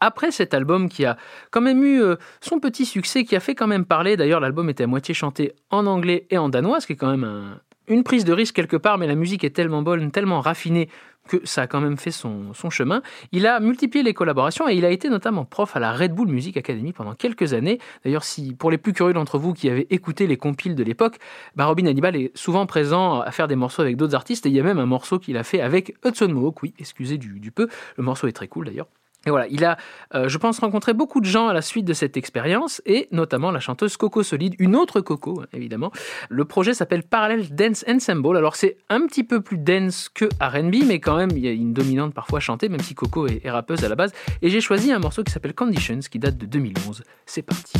Après 0.00 0.30
cet 0.30 0.54
album 0.54 0.88
qui 0.88 1.04
a 1.04 1.16
quand 1.50 1.60
même 1.60 1.82
eu 1.82 2.00
euh, 2.00 2.16
son 2.40 2.60
petit 2.60 2.86
succès, 2.86 3.24
qui 3.24 3.34
a 3.34 3.40
fait 3.40 3.54
quand 3.56 3.66
même 3.66 3.84
parler, 3.84 4.16
d'ailleurs 4.16 4.38
l'album 4.40 4.70
était 4.70 4.84
à 4.84 4.86
moitié 4.86 5.12
chanté 5.12 5.52
en 5.70 5.86
anglais 5.86 6.26
et 6.30 6.38
en 6.38 6.48
danois, 6.48 6.80
ce 6.80 6.86
qui 6.86 6.92
est 6.92 6.96
quand 6.96 7.10
même 7.10 7.24
un- 7.24 7.60
une 7.88 8.04
prise 8.04 8.24
de 8.24 8.32
risque 8.32 8.54
quelque 8.54 8.76
part, 8.76 8.98
mais 8.98 9.06
la 9.06 9.14
musique 9.14 9.44
est 9.44 9.50
tellement 9.50 9.82
bonne, 9.82 10.10
tellement 10.10 10.40
raffinée 10.40 10.88
que 11.28 11.36
ça 11.44 11.62
a 11.62 11.66
quand 11.66 11.80
même 11.80 11.98
fait 11.98 12.10
son, 12.10 12.52
chemin. 12.70 13.02
Il 13.32 13.46
a 13.46 13.60
multiplié 13.60 14.02
les 14.02 14.14
collaborations 14.14 14.68
et 14.68 14.74
il 14.74 14.84
a 14.84 14.90
été 14.90 15.08
notamment 15.10 15.44
prof 15.44 15.76
à 15.76 15.80
la 15.80 15.92
Red 15.92 16.12
Bull 16.12 16.28
Music 16.28 16.56
Academy 16.56 16.92
pendant 16.92 17.14
quelques 17.14 17.52
années. 17.52 17.78
D'ailleurs, 18.04 18.24
si 18.24 18.54
pour 18.54 18.70
les 18.70 18.78
plus 18.78 18.92
curieux 18.92 19.12
d'entre 19.12 19.38
vous 19.38 19.52
qui 19.52 19.68
avaient 19.68 19.86
écouté 19.90 20.26
les 20.26 20.36
compiles 20.36 20.74
de 20.74 20.82
l'époque, 20.82 21.18
bah, 21.54 21.66
Robin 21.66 21.86
Hannibal 21.86 22.16
est 22.16 22.36
souvent 22.36 22.66
présent 22.66 23.20
à 23.20 23.30
faire 23.30 23.46
des 23.46 23.56
morceaux 23.56 23.82
avec 23.82 23.96
d'autres 23.96 24.14
artistes 24.14 24.46
et 24.46 24.48
il 24.48 24.54
y 24.56 24.60
a 24.60 24.64
même 24.64 24.78
un 24.78 24.86
morceau 24.86 25.18
qu'il 25.18 25.36
a 25.36 25.44
fait 25.44 25.60
avec 25.60 25.94
Hudson 26.04 26.28
Mohawk. 26.28 26.62
Oui, 26.62 26.74
excusez 26.78 27.18
du 27.18 27.52
peu, 27.52 27.68
le 27.96 28.02
morceau 28.02 28.26
est 28.26 28.32
très 28.32 28.48
cool 28.48 28.66
d'ailleurs. 28.66 28.88
Et 29.26 29.30
voilà, 29.30 29.46
il 29.48 29.64
a, 29.64 29.76
euh, 30.14 30.28
je 30.28 30.38
pense, 30.38 30.60
rencontré 30.60 30.94
beaucoup 30.94 31.20
de 31.20 31.26
gens 31.26 31.48
à 31.48 31.52
la 31.52 31.60
suite 31.60 31.84
de 31.84 31.92
cette 31.92 32.16
expérience, 32.16 32.80
et 32.86 33.08
notamment 33.10 33.50
la 33.50 33.60
chanteuse 33.60 33.96
Coco 33.96 34.22
Solide, 34.22 34.54
une 34.58 34.76
autre 34.76 35.00
Coco, 35.00 35.40
hein, 35.42 35.46
évidemment. 35.52 35.90
Le 36.28 36.44
projet 36.44 36.72
s'appelle 36.72 37.02
Parallel 37.02 37.54
Dance 37.54 37.84
Ensemble. 37.88 38.36
Alors 38.36 38.56
c'est 38.56 38.76
un 38.88 39.06
petit 39.06 39.24
peu 39.24 39.40
plus 39.40 39.58
dance 39.58 40.08
que 40.08 40.26
R&B, 40.40 40.86
mais 40.86 41.00
quand 41.00 41.16
même, 41.16 41.30
il 41.32 41.40
y 41.40 41.48
a 41.48 41.52
une 41.52 41.72
dominante 41.72 42.14
parfois 42.14 42.40
chantée, 42.40 42.68
même 42.68 42.80
si 42.80 42.94
Coco 42.94 43.26
est, 43.26 43.44
est 43.44 43.50
rappeuse 43.50 43.84
à 43.84 43.88
la 43.88 43.96
base. 43.96 44.12
Et 44.40 44.50
j'ai 44.50 44.60
choisi 44.60 44.92
un 44.92 44.98
morceau 44.98 45.24
qui 45.24 45.32
s'appelle 45.32 45.54
Conditions, 45.54 46.00
qui 46.10 46.18
date 46.18 46.38
de 46.38 46.46
2011. 46.46 47.02
C'est 47.26 47.42
parti. 47.42 47.72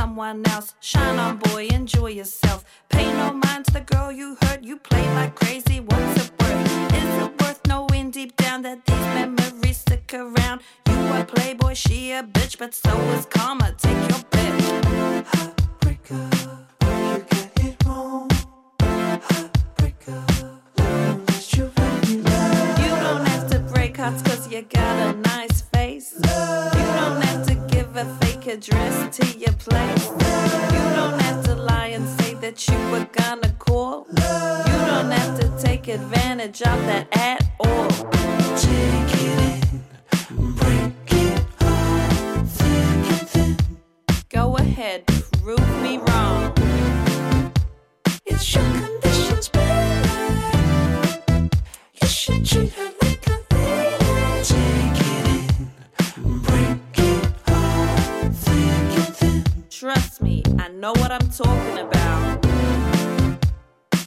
In 0.00 0.16
your 0.16 0.22
bed 0.22 0.40
with 0.40 0.40
someone 0.40 0.46
else. 0.48 0.74
Shine 0.80 1.18
on, 1.18 1.36
boy, 1.38 1.66
enjoy 1.66 2.10
yourself. 2.10 2.64
Pay 2.88 3.06
no 3.12 3.32
mind 3.32 3.66
to 3.66 3.72
the 3.72 3.80
girl 3.80 4.12
you 4.12 4.36
hurt. 4.42 4.62
You 4.62 4.76
play 4.76 5.06
like 5.14 5.34
crazy. 5.34 5.80
What's 5.80 6.26
it 6.26 6.32
worth? 6.40 6.94
Is 6.94 7.22
it 7.22 7.42
worth 7.42 7.60
knowing 7.66 8.10
deep 8.10 8.36
down 8.36 8.62
that 8.62 8.84
these 8.86 9.06
memories 9.14 9.78
stick 9.78 10.14
around? 10.14 10.60
You 10.88 10.94
a 11.14 11.24
playboy, 11.24 11.74
she 11.74 12.12
a 12.12 12.22
bitch, 12.22 12.58
but 12.58 12.74
so 12.74 12.98
is 13.16 13.26
karma. 13.26 13.74
Take 13.78 14.08
your 14.10 14.22
pick. 14.30 14.54
Heartbreaker, 15.26 16.30
you 17.12 17.24
get 17.30 17.64
it 17.64 17.84
wrong. 17.86 18.30
Heartbreaker, 18.80 20.22
you 21.58 22.22
love. 22.22 22.76
Don't 23.02 23.26
have 23.28 23.50
to 23.50 23.58
break 23.72 23.96
hearts 23.96 24.22
cause 24.22 24.48
you 24.52 24.62
got 24.62 24.96
a 25.08 25.12
nice 25.18 25.62
face. 25.62 26.14
You 26.16 26.59
address 28.50 29.16
to 29.16 29.38
your 29.38 29.52
place. 29.52 30.06
You 30.08 30.84
don't 30.96 31.20
have 31.20 31.44
to 31.44 31.54
lie 31.54 31.88
and 31.88 32.06
say 32.20 32.34
that 32.34 32.66
you 32.68 32.76
were 32.90 33.06
gonna 33.12 33.52
call. 33.58 34.06
You 34.08 34.78
don't 34.90 35.10
have 35.10 35.38
to 35.40 35.48
take 35.62 35.86
advantage 35.86 36.60
of 36.62 36.78
that 36.86 37.06
at 37.16 37.48
all. 37.60 37.88
Take 38.56 39.14
it 39.22 39.38
in, 39.46 40.52
break 40.54 40.92
it 41.12 41.44
off, 41.60 42.50
thick 42.58 43.12
and 43.12 43.28
thin. 43.28 43.56
Go 44.28 44.56
ahead, 44.56 45.06
prove 45.06 45.82
me 45.82 45.98
wrong. 45.98 46.52
It's 48.26 48.52
your 48.54 48.64
conditions, 48.64 49.48
baby. 49.48 50.08
You 52.02 52.08
should 52.08 52.44
treat 52.44 52.72
her 52.72 52.99
Me, 60.22 60.42
I 60.58 60.68
know 60.68 60.92
what 60.92 61.10
I'm 61.12 61.28
talking 61.30 61.78
about. 61.78 62.46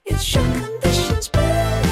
It's 0.05 0.33
your 0.35 0.43
conditions, 0.43 1.29
baby. 1.29 1.89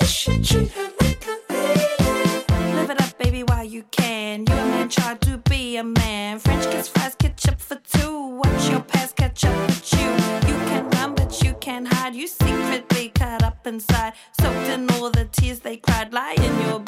You 0.00 0.06
should 0.06 0.44
treat 0.44 0.70
her 0.72 0.90
like 1.00 1.26
a 1.26 1.52
lady. 1.52 2.76
Live 2.76 2.90
it 2.90 3.00
up, 3.00 3.18
baby, 3.18 3.42
while 3.42 3.64
you 3.64 3.84
can. 3.90 4.44
You 4.48 4.54
a 4.54 4.66
man, 4.66 4.88
try 4.88 5.14
to 5.14 5.38
be 5.50 5.76
a 5.76 5.84
man. 5.84 6.38
French 6.38 6.64
kiss, 6.70 6.88
fries, 6.88 7.14
ketchup 7.16 7.60
for 7.60 7.76
two. 7.76 8.36
Watch 8.42 8.68
your 8.70 8.80
past 8.80 9.16
catch 9.16 9.44
up 9.44 9.56
with 9.68 9.92
you. 9.92 10.08
You 10.48 10.56
can 10.68 10.88
run, 10.90 11.14
but 11.14 11.42
you 11.42 11.54
can't 11.60 11.86
hide. 11.92 12.14
You 12.14 12.26
secretly 12.26 13.10
cut 13.14 13.42
up 13.42 13.66
inside. 13.66 14.12
Soaked 14.40 14.68
in 14.68 14.90
all 14.92 15.10
the 15.10 15.26
tears 15.32 15.60
they 15.60 15.76
cried. 15.76 16.12
Lie 16.12 16.36
in 16.38 16.60
your 16.68 16.80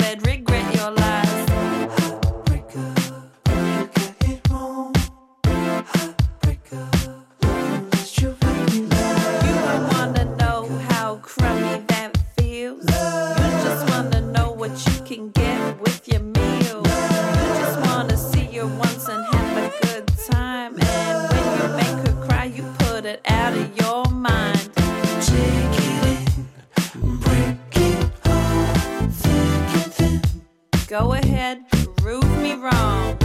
wrong. 32.64 33.16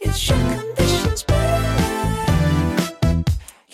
It's 0.00 0.28
your 0.28 0.38
conditions, 0.38 1.22
baby. 1.24 3.24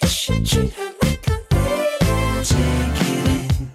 You 0.00 0.08
should 0.08 0.46
treat 0.46 0.72
her 0.72 0.90
like 1.02 1.26
a 1.28 1.38
lady. 1.54 2.44
Take 2.50 3.02
it 3.12 3.60
in, 3.60 3.70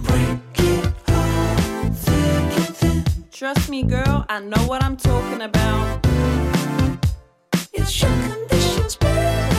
break 0.00 0.60
it 0.60 0.86
off, 1.08 1.98
thick 2.04 2.52
and 2.62 2.76
thin. 2.76 3.04
Trust 3.30 3.68
me, 3.68 3.82
girl, 3.82 4.24
I 4.30 4.40
know 4.40 4.64
what 4.66 4.82
I'm 4.82 4.96
talking 4.96 5.42
about. 5.42 6.06
It's 7.74 8.00
your 8.00 8.10
conditions, 8.28 8.96
baby. 8.96 9.56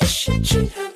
You 0.00 0.06
should 0.06 0.44
treat 0.44 0.72
her 0.72 0.91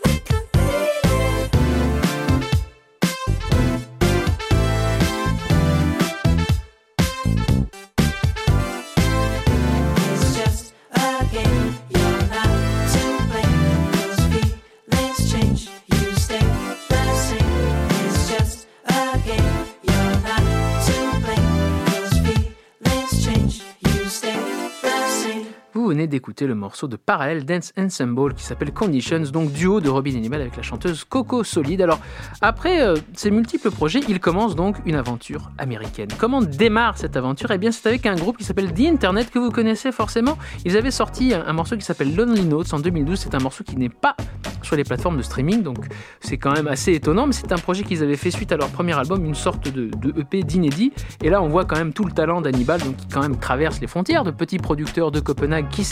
d'écouter 26.17 26.47
le 26.47 26.55
morceau 26.55 26.89
de 26.89 26.97
Parallel 26.97 27.45
Dance 27.45 27.75
Ensemble 27.77 28.33
qui 28.33 28.43
s'appelle 28.43 28.73
Conditions, 28.73 29.21
donc 29.31 29.53
duo 29.53 29.83
de 29.83 29.91
Robin 29.91 30.17
Animal 30.17 30.41
avec 30.41 30.57
la 30.57 30.63
chanteuse 30.63 31.05
Coco 31.05 31.45
Solide. 31.45 31.83
Alors, 31.83 31.99
après 32.41 32.81
euh, 32.81 32.97
ces 33.13 33.31
multiples 33.31 33.71
projets, 33.71 34.01
il 34.09 34.19
commence 34.19 34.57
donc 34.57 34.77
une 34.87 34.95
aventure 34.95 35.51
américaine. 35.59 36.09
Comment 36.17 36.41
démarre 36.41 36.97
cette 36.97 37.19
aventure? 37.19 37.51
Eh 37.51 37.59
bien, 37.59 37.71
c'est 37.71 37.87
avec 37.87 38.07
un 38.07 38.15
groupe 38.15 38.39
qui 38.39 38.45
s'appelle 38.45 38.73
The 38.73 38.87
Internet 38.87 39.31
que 39.31 39.39
vous 39.39 39.51
connaissez 39.51 39.93
forcément. 39.93 40.39
Ils 40.65 40.79
avaient 40.79 40.91
sorti 40.91 41.35
un, 41.35 41.53
morceau 41.53 41.77
qui 41.77 41.85
s'appelle 41.85 42.17
Lonely 42.17 42.47
Notes 42.47 42.73
en 42.73 42.79
2012. 42.79 43.19
C'est 43.19 43.35
un 43.35 43.41
morceau 43.41 43.63
qui 43.63 43.77
n'est 43.77 43.91
pas 43.91 44.17
sur 44.63 44.75
les 44.75 44.85
plateformes 44.85 45.19
de 45.19 45.23
streaming, 45.23 45.63
donc 45.63 45.85
c'est 46.21 46.39
quand 46.39 46.53
même 46.53 46.67
assez 46.67 46.95
étonnant, 46.95 47.27
mais 47.27 47.35
c'est 47.35 47.53
un 47.53 47.59
projet 47.59 47.85
qu'ils 47.85 48.03
avaient 48.03 48.17
fait 48.17 48.31
suite 48.31 48.53
à 48.53 48.57
leur 48.57 48.71
premier 48.71 48.99
album, 48.99 49.23
une 49.27 49.35
sorte 49.35 49.69
de, 49.69 49.91
EP 50.19 50.43
d'inédit. 50.43 50.93
Et 51.23 51.29
là, 51.29 51.43
on 51.43 51.49
voit 51.49 51.67
quand 51.67 51.77
même 51.77 51.93
tout 51.93 52.05
le 52.05 52.13
talent 52.13 52.41
d'Hannibal, 52.41 52.81
donc 52.81 52.97
qui 52.97 53.07
quand 53.07 53.21
même 53.21 53.39
traverse 53.39 53.81
les 53.83 53.87
frontières, 53.87 54.25
de 54.25 54.31
petits 54.31 54.59
producteurs 54.59 55.11
de 55.11 55.21
Copenhague 55.21 55.69
qui 55.69 55.85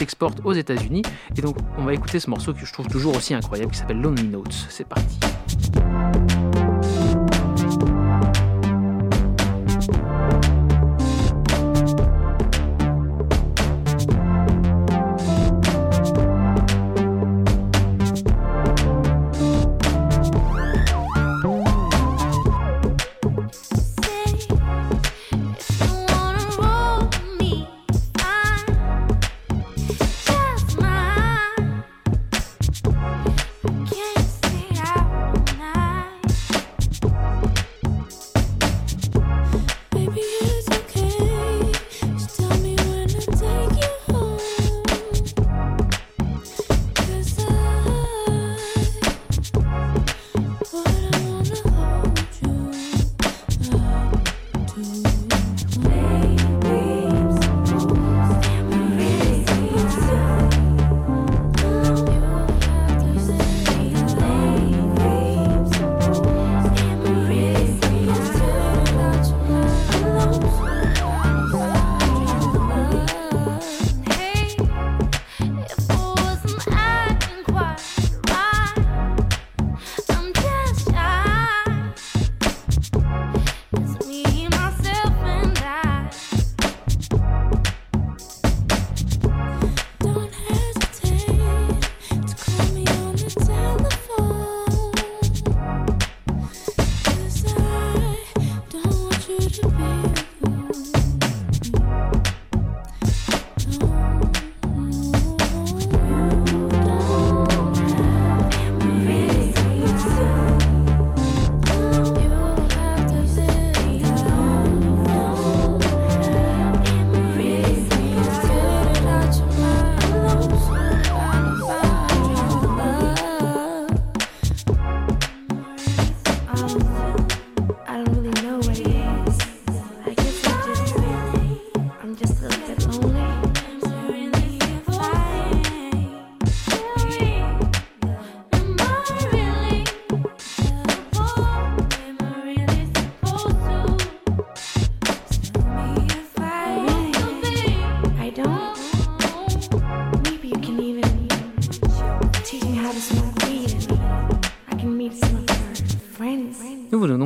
aux 0.44 0.52
États-Unis. 0.52 1.02
Et 1.36 1.40
donc, 1.40 1.56
on 1.78 1.84
va 1.84 1.94
écouter 1.94 2.20
ce 2.20 2.30
morceau 2.30 2.52
que 2.52 2.64
je 2.64 2.72
trouve 2.72 2.88
toujours 2.88 3.16
aussi 3.16 3.34
incroyable, 3.34 3.72
qui 3.72 3.78
s'appelle 3.78 4.00
Lonely 4.00 4.28
Notes. 4.28 4.66
C'est 4.68 4.86
parti. 4.86 5.18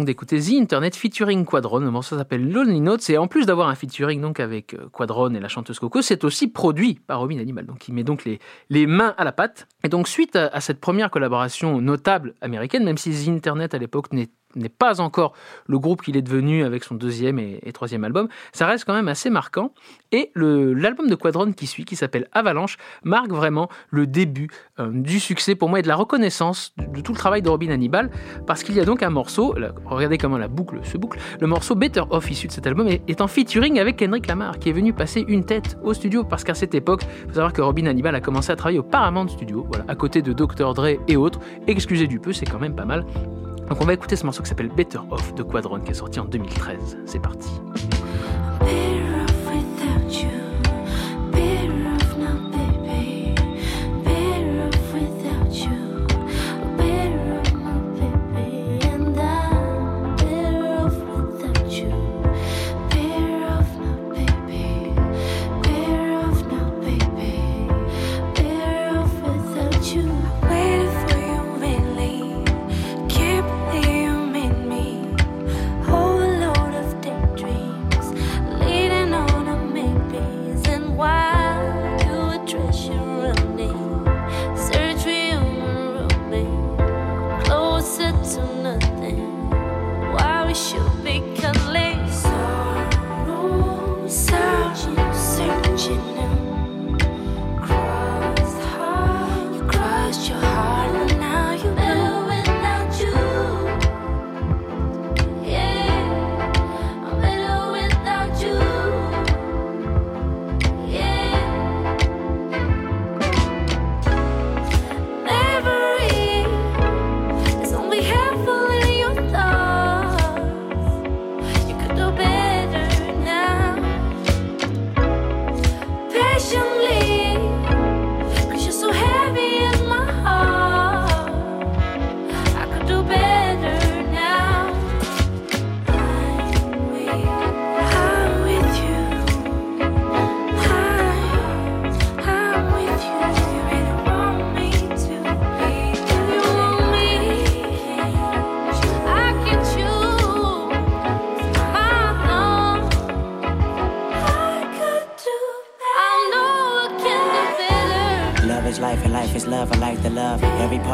D'écouter 0.09 0.41
The 0.41 0.53
Internet 0.61 0.97
featuring 0.97 1.45
Quadron. 1.45 1.81
Le 1.81 2.03
s'appelle 2.03 2.51
Lonely 2.51 2.81
Notes. 2.81 3.11
Et 3.11 3.19
en 3.19 3.29
plus 3.29 3.45
d'avoir 3.45 3.69
un 3.69 3.75
featuring 3.75 4.21
donc 4.23 4.41
avec 4.41 4.73
euh, 4.73 4.89
Quadron 4.91 5.35
et 5.35 5.41
la 5.41 5.49
chanteuse 5.49 5.79
Coco, 5.79 6.01
c'est 6.01 6.25
aussi 6.25 6.49
produit 6.49 6.95
par 7.07 7.21
Robin 7.21 7.39
Animal. 7.39 7.67
Donc 7.67 7.89
il 7.89 7.95
met 7.95 8.05
donc 8.05 8.25
les, 8.25 8.39
les 8.71 8.87
mains 8.87 9.15
à 9.19 9.25
la 9.25 9.33
pâte. 9.33 9.69
Et 9.85 9.89
donc 9.89 10.09
suite 10.09 10.35
à, 10.35 10.47
à 10.47 10.61
cette 10.61 10.81
première 10.81 11.11
collaboration 11.11 11.81
notable 11.81 12.35
américaine, 12.41 12.85
même 12.85 12.97
si 12.97 13.11
The 13.11 13.29
Internet 13.29 13.75
à 13.75 13.79
l'époque 13.79 14.13
n'est 14.13 14.31
n'est 14.57 14.69
pas 14.69 15.01
encore 15.01 15.35
le 15.67 15.79
groupe 15.79 16.03
qu'il 16.03 16.17
est 16.17 16.23
devenu 16.23 16.65
avec 16.65 16.85
son 16.85 16.95
deuxième 16.95 17.39
et, 17.39 17.61
troisième 17.73 18.05
album, 18.05 18.29
ça 18.53 18.67
reste 18.67 18.85
quand 18.85 18.95
même 18.95 19.09
assez 19.09 19.31
marquant. 19.31 19.73
Et 20.11 20.33
l'album 20.35 21.09
de 21.09 21.15
Quadron 21.15 21.53
qui 21.53 21.67
suit, 21.67 21.85
qui 21.85 21.97
s'appelle 21.97 22.29
Avalanche, 22.33 22.79
marque 23.05 23.31
vraiment 23.31 23.69
le 23.91 24.07
début 24.07 24.49
euh, 24.81 24.91
du 24.91 25.21
succès 25.21 25.55
pour 25.55 25.69
moi 25.69 25.81
et 25.81 25.83
de 25.83 25.89
la 25.89 25.97
reconnaissance 25.97 26.75
de, 26.79 27.01
tout 27.01 27.13
le 27.13 27.19
travail 27.19 27.43
de 27.43 27.49
Robin 27.49 27.71
Hannibal, 27.71 28.11
parce 28.47 28.63
qu'il 28.63 28.75
y 28.75 28.81
a 28.81 28.85
donc 28.85 29.03
un 29.03 29.11
morceau, 29.11 29.55
regardez 29.85 30.17
comment 30.17 30.39
la 30.39 30.49
boucle 30.49 30.81
se 30.85 30.97
boucle, 30.97 31.19
le 31.41 31.47
morceau 31.47 31.75
Better 31.75 32.03
Off 32.11 32.31
issu 32.31 32.47
de 32.47 32.53
cet 32.53 32.67
album 32.67 32.89
est, 32.89 33.21
en 33.21 33.29
featuring 33.29 33.79
avec 33.79 33.97
Kendrick 33.97 34.27
Lamar, 34.27 34.59
qui 34.59 34.71
est 34.71 34.73
venu 34.73 34.93
passer 34.93 35.25
une 35.29 35.45
tête 35.45 35.77
au 35.83 35.93
studio, 35.93 36.25
parce 36.25 36.45
qu'à 36.45 36.55
cette 36.55 36.75
époque, 36.75 37.03
il 37.05 37.29
faut 37.29 37.35
savoir 37.35 37.53
que 37.53 37.61
Robin 37.61 37.87
Hannibal 37.87 38.15
a 38.15 38.21
commencé 38.21 38.51
à 38.51 38.57
travailler 38.57 38.79
au 38.79 38.85
Paramount 38.85 39.29
Studio, 39.29 39.67
à 39.87 39.95
côté 39.95 40.23
de 40.23 40.33
Dr. 40.33 40.75
Dre 40.75 40.99
et 41.07 41.17
autres. 41.17 41.41
Excusez 41.67 42.07
du 42.07 42.19
peu, 42.19 42.33
c'est 42.33 42.47
quand 42.47 42.59
même 42.59 42.75
pas 42.75 42.85
mal. 42.85 43.05
Donc 43.69 43.81
on 43.81 43.85
va 43.85 43.93
écouter 43.93 44.17
ce 44.17 44.25
morceau 44.25 44.43
qui 44.43 44.49
s'appelle 44.49 44.71
Better 44.71 45.01
Off 45.11 45.35
de 45.35 45.43
Quadron, 45.43 45.81
qui 45.81 45.91
est 45.91 45.95
sorti 45.95 46.21
en 46.21 46.25
2013. 46.25 46.99
C'est 47.07 47.21
parti. 47.21 47.51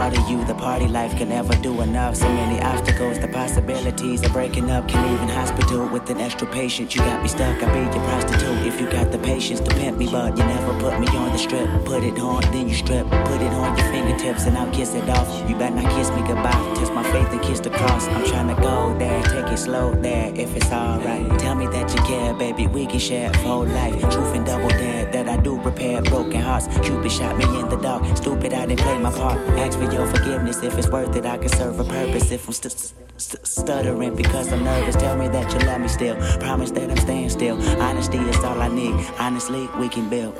Part 0.04 0.18
of 0.18 0.28
you, 0.28 0.44
the 0.44 0.54
party 0.56 0.86
life 0.86 1.16
can 1.16 1.30
never 1.30 1.53
enough. 1.80 2.16
So 2.16 2.28
many 2.28 2.60
obstacles, 2.60 3.18
the 3.18 3.28
possibilities 3.28 4.22
of 4.24 4.32
breaking 4.32 4.70
up. 4.70 4.88
Can 4.88 5.14
even 5.14 5.28
hospital 5.28 5.88
with 5.88 6.08
an 6.10 6.20
extra 6.20 6.46
patient. 6.46 6.94
You 6.94 7.00
got 7.02 7.22
me 7.22 7.28
stuck, 7.28 7.62
I'll 7.62 7.72
be 7.72 7.80
your 7.80 8.04
prostitute. 8.06 8.66
If 8.66 8.80
you 8.80 8.90
got 8.90 9.10
the 9.12 9.18
patience 9.18 9.60
to 9.60 9.70
pimp 9.74 9.98
me, 9.98 10.08
but 10.10 10.36
you 10.36 10.44
never 10.44 10.78
put 10.80 10.98
me 11.00 11.06
on 11.08 11.32
the 11.32 11.38
strip. 11.38 11.68
Put 11.84 12.02
it 12.04 12.18
on, 12.18 12.42
then 12.52 12.68
you 12.68 12.74
strip. 12.74 13.06
Put 13.10 13.40
it 13.40 13.52
on 13.52 13.76
your 13.78 13.86
fingertips 13.92 14.46
and 14.46 14.56
I'll 14.56 14.72
kiss 14.72 14.94
it 14.94 15.08
off. 15.08 15.28
You 15.48 15.56
better 15.56 15.74
not 15.74 15.90
kiss 15.96 16.10
me 16.10 16.22
goodbye. 16.26 16.74
Test 16.76 16.92
my 16.92 17.02
faith 17.12 17.30
and 17.30 17.42
kiss 17.42 17.60
the 17.60 17.70
cross. 17.70 18.06
I'm 18.08 18.26
trying 18.26 18.54
to 18.54 18.60
go 18.60 18.96
there, 18.98 19.22
take 19.22 19.52
it 19.52 19.58
slow 19.58 19.94
there 19.94 20.32
if 20.34 20.56
it's 20.56 20.70
alright. 20.70 21.38
Tell 21.38 21.54
me 21.54 21.66
that 21.68 21.94
you 21.94 22.02
care, 22.02 22.34
baby. 22.34 22.66
We 22.66 22.86
can 22.86 22.98
share 22.98 23.32
whole 23.38 23.64
life. 23.64 24.00
Truth 24.00 24.34
and 24.34 24.46
double 24.46 24.68
dare 24.68 25.06
that 25.12 25.28
I 25.28 25.36
do 25.38 25.60
repair 25.60 26.02
broken 26.02 26.40
hearts. 26.40 26.66
Cupid 26.82 27.10
shot 27.10 27.36
me 27.38 27.44
in 27.44 27.68
the 27.68 27.76
dark. 27.76 28.04
Stupid, 28.16 28.52
I 28.52 28.66
didn't 28.66 28.80
play 28.80 28.98
my 28.98 29.10
part. 29.10 29.38
Ask 29.58 29.78
for 29.78 29.90
your 29.90 30.06
forgiveness 30.06 30.62
if 30.62 30.76
it's 30.76 30.88
worth 30.88 31.14
it. 31.16 31.24
I 31.24 31.38
can 31.38 31.48
serve 31.48 31.63
a 31.72 31.84
purpose 31.84 32.30
if 32.30 32.46
I'm 32.46 32.52
st- 32.52 32.92
st- 33.16 33.46
stuttering 33.46 34.14
because 34.14 34.52
I'm 34.52 34.64
nervous. 34.64 34.96
Tell 34.96 35.16
me 35.16 35.28
that 35.28 35.52
you 35.52 35.58
love 35.66 35.80
me 35.80 35.88
still. 35.88 36.16
Promise 36.40 36.72
that 36.72 36.90
I'm 36.90 36.96
staying 36.96 37.30
still. 37.30 37.56
Honesty 37.80 38.18
is 38.18 38.36
all 38.44 38.60
I 38.60 38.68
need. 38.68 38.94
Honestly, 39.18 39.68
we 39.78 39.88
can 39.88 40.08
build. 40.10 40.36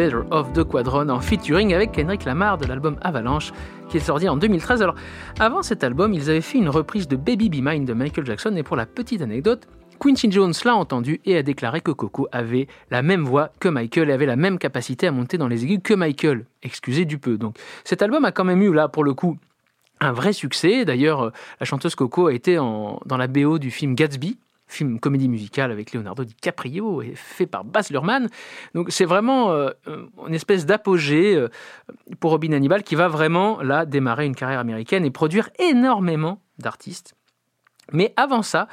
Better 0.00 0.20
Off 0.30 0.50
de 0.54 0.62
Quadron 0.62 1.10
en 1.10 1.20
featuring 1.20 1.74
avec 1.74 1.92
Kendrick 1.92 2.24
Lamar 2.24 2.56
de 2.56 2.64
l'album 2.64 2.96
Avalanche 3.02 3.52
qui 3.90 3.98
est 3.98 4.00
sorti 4.00 4.30
en 4.30 4.38
2013. 4.38 4.80
Alors, 4.80 4.94
avant 5.38 5.62
cet 5.62 5.84
album, 5.84 6.14
ils 6.14 6.30
avaient 6.30 6.40
fait 6.40 6.56
une 6.56 6.70
reprise 6.70 7.06
de 7.06 7.16
Baby 7.16 7.50
Be 7.50 7.62
Mine 7.62 7.84
de 7.84 7.92
Michael 7.92 8.24
Jackson 8.24 8.56
et 8.56 8.62
pour 8.62 8.76
la 8.76 8.86
petite 8.86 9.20
anecdote, 9.20 9.68
Quincy 9.98 10.32
Jones 10.32 10.54
l'a 10.64 10.74
entendu 10.74 11.20
et 11.26 11.36
a 11.36 11.42
déclaré 11.42 11.82
que 11.82 11.90
Coco 11.90 12.28
avait 12.32 12.66
la 12.90 13.02
même 13.02 13.24
voix 13.24 13.50
que 13.60 13.68
Michael 13.68 14.08
et 14.08 14.14
avait 14.14 14.24
la 14.24 14.36
même 14.36 14.58
capacité 14.58 15.06
à 15.06 15.12
monter 15.12 15.36
dans 15.36 15.48
les 15.48 15.64
aigus 15.64 15.80
que 15.84 15.92
Michael. 15.92 16.46
Excusez 16.62 17.04
du 17.04 17.18
peu. 17.18 17.36
Donc, 17.36 17.58
cet 17.84 18.00
album 18.00 18.24
a 18.24 18.32
quand 18.32 18.44
même 18.44 18.62
eu 18.62 18.72
là, 18.72 18.88
pour 18.88 19.04
le 19.04 19.12
coup, 19.12 19.36
un 20.00 20.12
vrai 20.12 20.32
succès. 20.32 20.86
D'ailleurs, 20.86 21.24
euh, 21.24 21.32
la 21.60 21.66
chanteuse 21.66 21.94
Coco 21.94 22.28
a 22.28 22.32
été 22.32 22.54
dans 22.54 23.16
la 23.18 23.26
BO 23.26 23.58
du 23.58 23.70
film 23.70 23.94
Gatsby 23.94 24.38
film 24.70 25.00
comédie 25.00 25.28
musicale 25.28 25.70
avec 25.70 25.92
Leonardo 25.92 26.24
DiCaprio 26.24 27.02
et 27.02 27.12
fait 27.14 27.46
par 27.46 27.64
Baz 27.64 27.90
Luhrmann. 27.90 28.28
Donc 28.74 28.90
c'est 28.90 29.04
vraiment 29.04 29.50
euh, 29.50 29.70
une 30.26 30.34
espèce 30.34 30.66
d'apogée 30.66 31.34
euh, 31.34 31.48
pour 32.20 32.30
Robin 32.30 32.52
Hannibal 32.52 32.82
qui 32.82 32.94
va 32.94 33.08
vraiment 33.08 33.60
là 33.62 33.84
démarrer 33.84 34.26
une 34.26 34.36
carrière 34.36 34.60
américaine 34.60 35.04
et 35.04 35.10
produire 35.10 35.50
énormément 35.58 36.42
d'artistes. 36.58 37.14
Mais 37.92 38.12
avant 38.16 38.42
ça, 38.42 38.68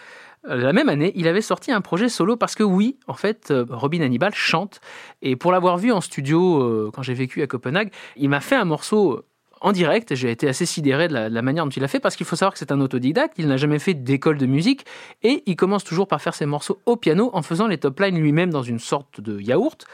euh, 0.48 0.56
la 0.56 0.74
même 0.74 0.90
année, 0.90 1.12
il 1.16 1.28
avait 1.28 1.42
sorti 1.42 1.72
un 1.72 1.82
projet 1.82 2.10
solo 2.10 2.38
parce 2.38 2.56
que 2.56 2.64
oui, 2.64 2.98
en 3.08 3.16
fait, 3.16 3.54
Robin 3.70 4.02
Hannibal 4.02 4.34
chante. 4.34 4.80
Et 5.22 5.36
pour 5.36 5.52
l'avoir 5.52 5.78
vu 5.78 5.92
en 5.92 6.02
studio 6.02 6.92
quand 6.94 7.02
j'ai 7.02 7.16
vécu 7.16 7.42
à 7.42 7.48
Copenhague, 7.48 7.92
il 8.16 8.30
m'a 8.30 8.42
fait 8.42 8.56
un 8.56 8.66
morceau 8.66 9.26
en 9.62 9.72
direct. 9.72 10.16
J'ai 10.16 10.32
été 10.32 10.48
assez 10.48 10.66
sidéré 10.66 11.08
de 11.08 11.14
la, 11.14 11.42
manière 11.42 11.66
dont 11.66 11.72
il 11.72 11.84
a 11.84 11.88
fait 11.88 12.00
parce 12.00 12.16
qu'il 12.16 12.26
faut 12.26 12.36
savoir 12.36 12.54
que 12.54 12.60
c'est 12.60 12.72
un 12.72 12.82
autodidacte. 12.82 13.36
Il 13.38 13.48
n'a 13.48 13.58
jamais 13.58 13.80
fait 13.80 13.94
d'école 13.94 14.38
de 14.38 14.46
musique 14.46 14.86
et 15.24 15.44
il 15.46 15.56
commence 15.56 15.84
toujours 15.84 16.08
par 16.08 16.22
faire 16.22 16.36
ses 16.36 16.46
morceaux 16.46 16.80
au 16.86 16.96
piano 16.96 17.30
en 17.34 17.42
faisant 17.42 17.68
les 17.68 17.78
top 17.78 18.00
lines 18.00 18.20
lui-même 18.20 18.50
dans 18.50 18.64
une 18.64 18.80
sorte 18.80 19.22
de 19.22 19.40
yaourt. 19.40 19.86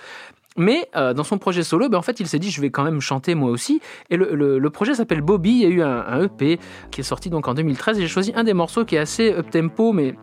Mais 0.56 0.88
euh, 0.96 1.14
dans 1.14 1.24
son 1.24 1.40
projet 1.40 1.64
solo, 1.64 1.90
ben, 1.90 1.98
en 1.98 2.04
fait, 2.04 2.20
il 2.20 2.28
s'est 2.28 2.40
dit 2.40 2.52
je 2.52 2.62
vais 2.62 2.70
quand 2.70 2.84
même 2.84 3.02
chanter 3.02 3.34
moi 3.34 3.50
aussi. 3.50 3.82
Et 4.10 4.18
le, 4.18 4.36
le- 4.36 4.70
projet 4.70 4.94
s'appelle 4.94 5.22
Bobby. 5.22 5.52
Il 5.52 5.62
y 5.62 5.66
a 5.66 5.70
eu 5.70 5.82
un, 5.82 6.06
un 6.08 6.24
EP 6.24 6.60
qui 6.92 7.02
est 7.02 7.04
sorti 7.04 7.30
donc 7.30 7.48
en 7.48 7.54
2013 7.54 7.98
et 7.98 8.02
j'ai 8.02 8.08
choisi 8.08 8.34
un 8.36 8.44
des 8.44 8.54
morceaux 8.54 8.86
qui 8.86 8.96
est 8.96 9.00
assez 9.00 9.32
up 9.32 9.50
tempo 9.50 9.94
mais 9.94 10.16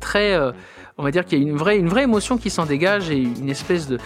très 0.00 0.34
euh, 0.34 0.52
on 0.96 1.02
va 1.02 1.10
dire 1.10 1.24
qu'il 1.24 1.38
y 1.38 1.44
a 1.44 1.48
une 1.48 1.56
vraie, 1.56 1.76
une 1.76 1.96
émotion 1.96 2.38
qui 2.38 2.50
s'en 2.50 2.66
dégage 2.66 3.10
et 3.10 3.18
une 3.18 3.50
espèce 3.50 3.88
de, 3.88 3.98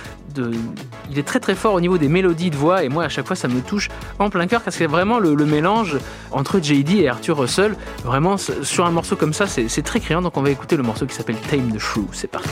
Il 1.10 1.18
est 1.18 1.26
très 1.26 1.40
très 1.40 1.54
fort 1.54 1.74
au 1.74 1.80
niveau 1.80 1.98
des 1.98 2.08
mélodies 2.08 2.50
de 2.50 2.56
voix 2.56 2.82
et 2.82 2.88
moi 2.88 3.04
à 3.04 3.08
chaque 3.08 3.26
fois 3.26 3.36
ça 3.36 3.48
me 3.48 3.60
touche 3.60 3.88
en 4.18 4.30
plein 4.30 4.46
cœur 4.46 4.62
parce 4.62 4.76
que 4.76 4.84
vraiment 4.84 5.18
le, 5.18 5.36
mélange 5.44 5.98
entre 6.30 6.62
JD 6.62 7.00
et 7.00 7.08
Arthur 7.08 7.38
Russell. 7.38 7.74
Vraiment 8.04 8.36
sur 8.36 8.86
un 8.86 8.90
morceau 8.90 9.16
comme 9.16 9.32
ça 9.32 9.46
c'est 9.46 9.82
très 9.82 10.00
criant 10.00 10.22
donc 10.22 10.36
on 10.36 10.42
va 10.42 10.50
écouter 10.50 10.76
le 10.76 10.82
morceau 10.82 11.06
qui 11.06 11.14
s'appelle 11.14 11.38
Tame 11.50 11.72
the 11.72 11.78
Shrew. 11.78 12.06
C'est 12.12 12.30
parti. 12.30 12.48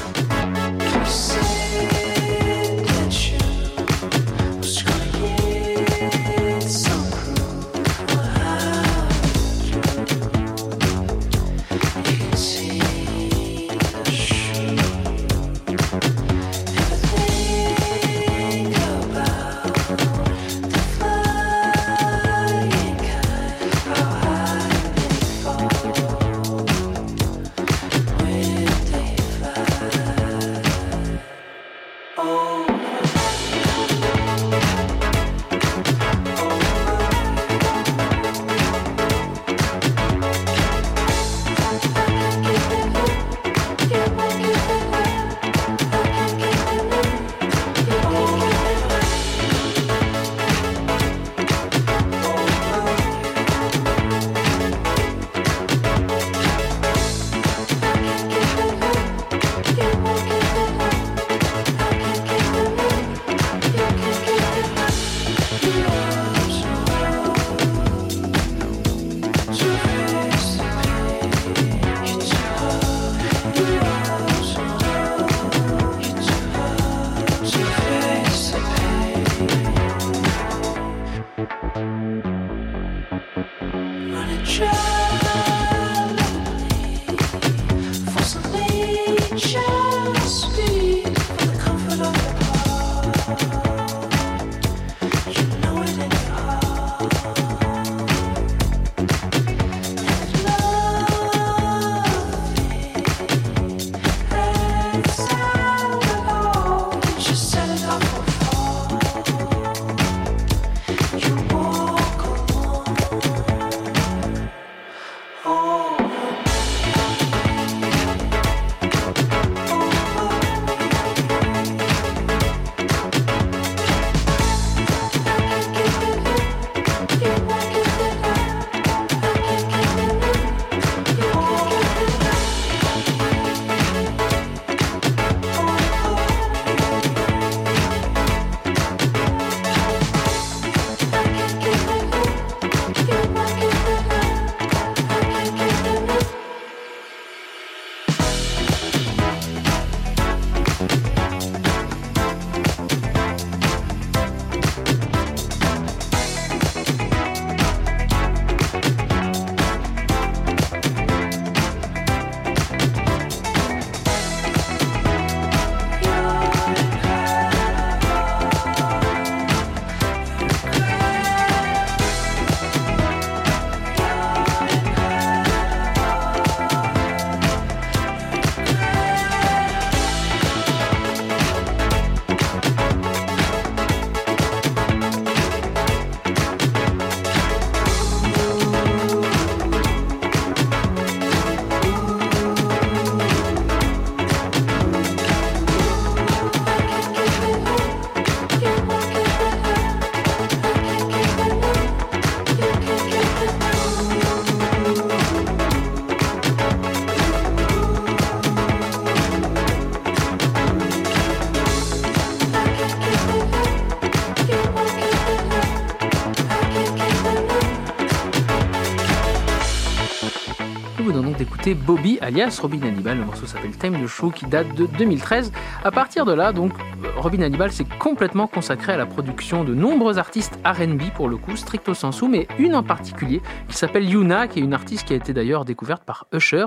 Bobby 221.75 222.19
alias 222.21 222.59
Robin 222.63 222.81
Hannibal. 222.83 223.19
Le 223.19 223.25
morceau 223.25 223.47
s'appelle 223.47 223.77
Time 223.77 224.03
the 224.03 224.07
Show 224.07 224.31
qui 224.31 224.47
date 224.47 224.75
de 224.75 224.87
2013. 224.87 225.53
À 225.83 225.91
partir 225.91 226.25
de 226.25 226.33
là, 226.33 226.53
donc, 226.53 226.73
euh, 227.05 227.09
Robin 227.17 227.43
Hannibal 227.43 227.73
s'est 227.73 227.87
complètement 227.99 228.47
consacré 228.47 228.93
à 228.93 228.97
la 228.97 229.07
production 229.07 229.65
de 229.65 229.75
nombreux 229.75 230.19
artistes 230.19 230.59
RB 230.65 231.11
pour 231.15 231.29
le 231.29 231.37
coup, 231.37 231.57
stricto 231.57 231.95
sensu, 231.95 232.29
mais 232.29 232.47
une 232.59 232.75
en 232.75 232.83
particulier 232.83 233.43
qui 233.69 233.77
s'appelle 233.77 234.09
Yuna, 234.09 234.49
qui 234.49 234.61
est 234.61 234.63
une 234.63 234.75
artiste 234.75 235.07
qui 235.07 235.13
a 235.13 235.17
été 235.17 235.33
d'ailleurs 235.33 235.65
découverte 235.65 236.05
par 236.05 236.27
Usher. 236.33 236.67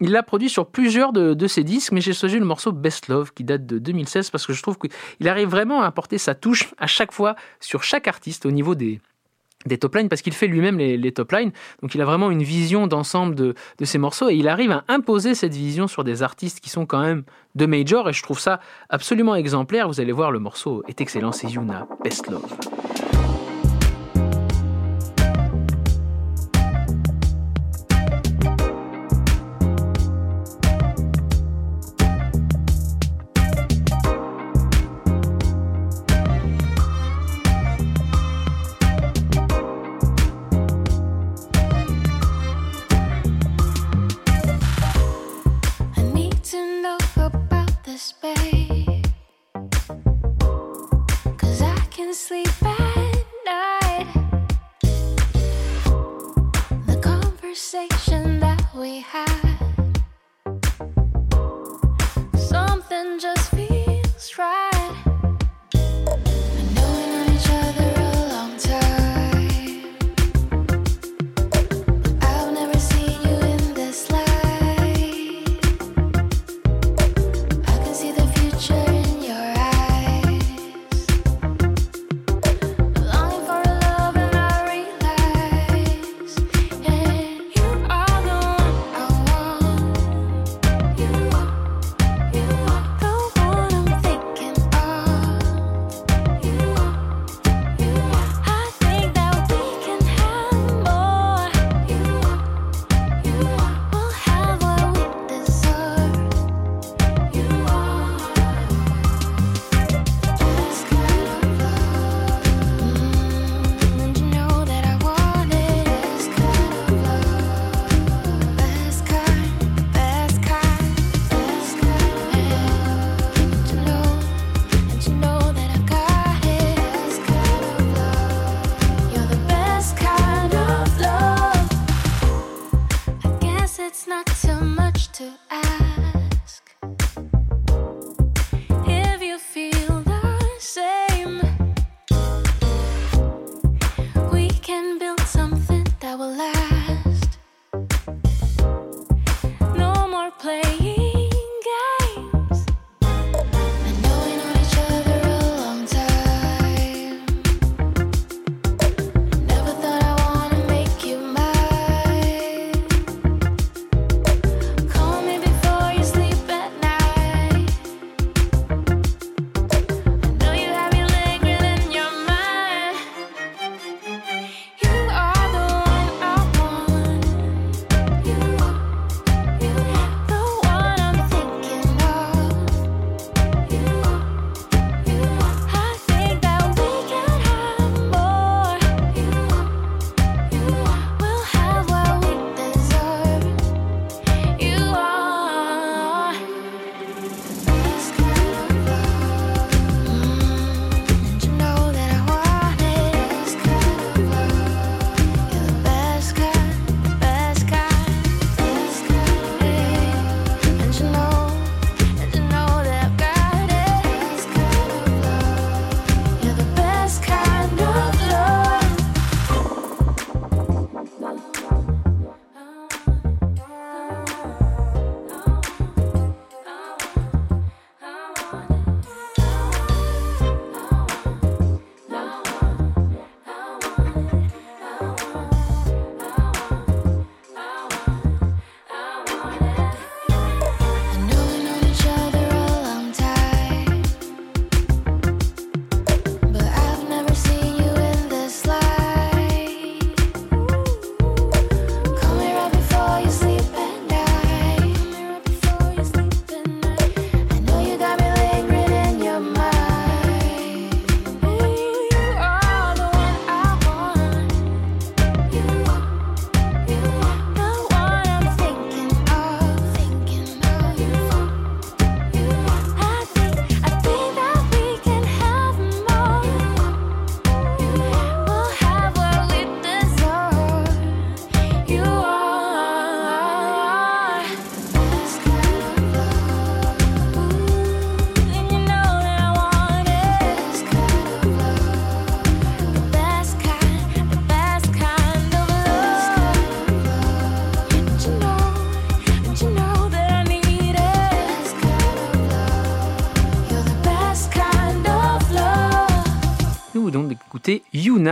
Il 0.00 0.12
l'a 0.12 0.22
produit 0.22 0.48
sur 0.48 0.66
plusieurs 0.66 1.12
de 1.12 1.46
ses 1.46 1.64
disques, 1.64 1.92
mais 1.92 2.00
j'ai 2.00 2.12
choisi 2.12 2.38
le 2.38 2.44
morceau 2.44 2.72
Best 2.72 3.08
Love 3.08 3.32
qui 3.34 3.44
date 3.44 3.66
de 3.66 3.78
2016 3.78 4.30
parce 4.30 4.46
que 4.46 4.52
je 4.52 4.62
trouve 4.62 4.78
qu'il 4.78 5.28
arrive 5.28 5.48
vraiment 5.48 5.82
à 5.82 5.86
apporter 5.86 6.18
sa 6.18 6.34
touche 6.34 6.72
à 6.78 6.86
chaque 6.86 7.12
fois 7.12 7.34
sur 7.60 7.82
chaque 7.82 8.06
artiste 8.06 8.46
au 8.46 8.50
niveau 8.50 8.74
des, 8.74 9.00
des 9.66 9.78
top 9.78 9.96
lines 9.96 10.08
parce 10.08 10.22
qu'il 10.22 10.32
fait 10.32 10.46
lui-même 10.46 10.78
les, 10.78 10.96
les 10.96 11.12
top 11.12 11.32
lines. 11.32 11.52
Donc 11.82 11.94
il 11.94 12.00
a 12.00 12.04
vraiment 12.04 12.30
une 12.30 12.42
vision 12.42 12.86
d'ensemble 12.86 13.34
de, 13.34 13.54
de 13.78 13.84
ses 13.84 13.98
morceaux 13.98 14.28
et 14.28 14.34
il 14.34 14.48
arrive 14.48 14.70
à 14.70 14.84
imposer 14.88 15.34
cette 15.34 15.54
vision 15.54 15.88
sur 15.88 16.04
des 16.04 16.22
artistes 16.22 16.60
qui 16.60 16.70
sont 16.70 16.86
quand 16.86 17.00
même 17.00 17.24
de 17.54 17.66
major 17.66 18.08
et 18.08 18.12
je 18.12 18.22
trouve 18.22 18.38
ça 18.38 18.60
absolument 18.88 19.34
exemplaire. 19.34 19.88
Vous 19.88 20.00
allez 20.00 20.12
voir, 20.12 20.30
le 20.30 20.38
morceau 20.38 20.82
est 20.88 21.00
excellent, 21.00 21.32
c'est 21.32 21.48
Yuna, 21.48 21.88
Best 22.02 22.28
Love. 22.28 22.56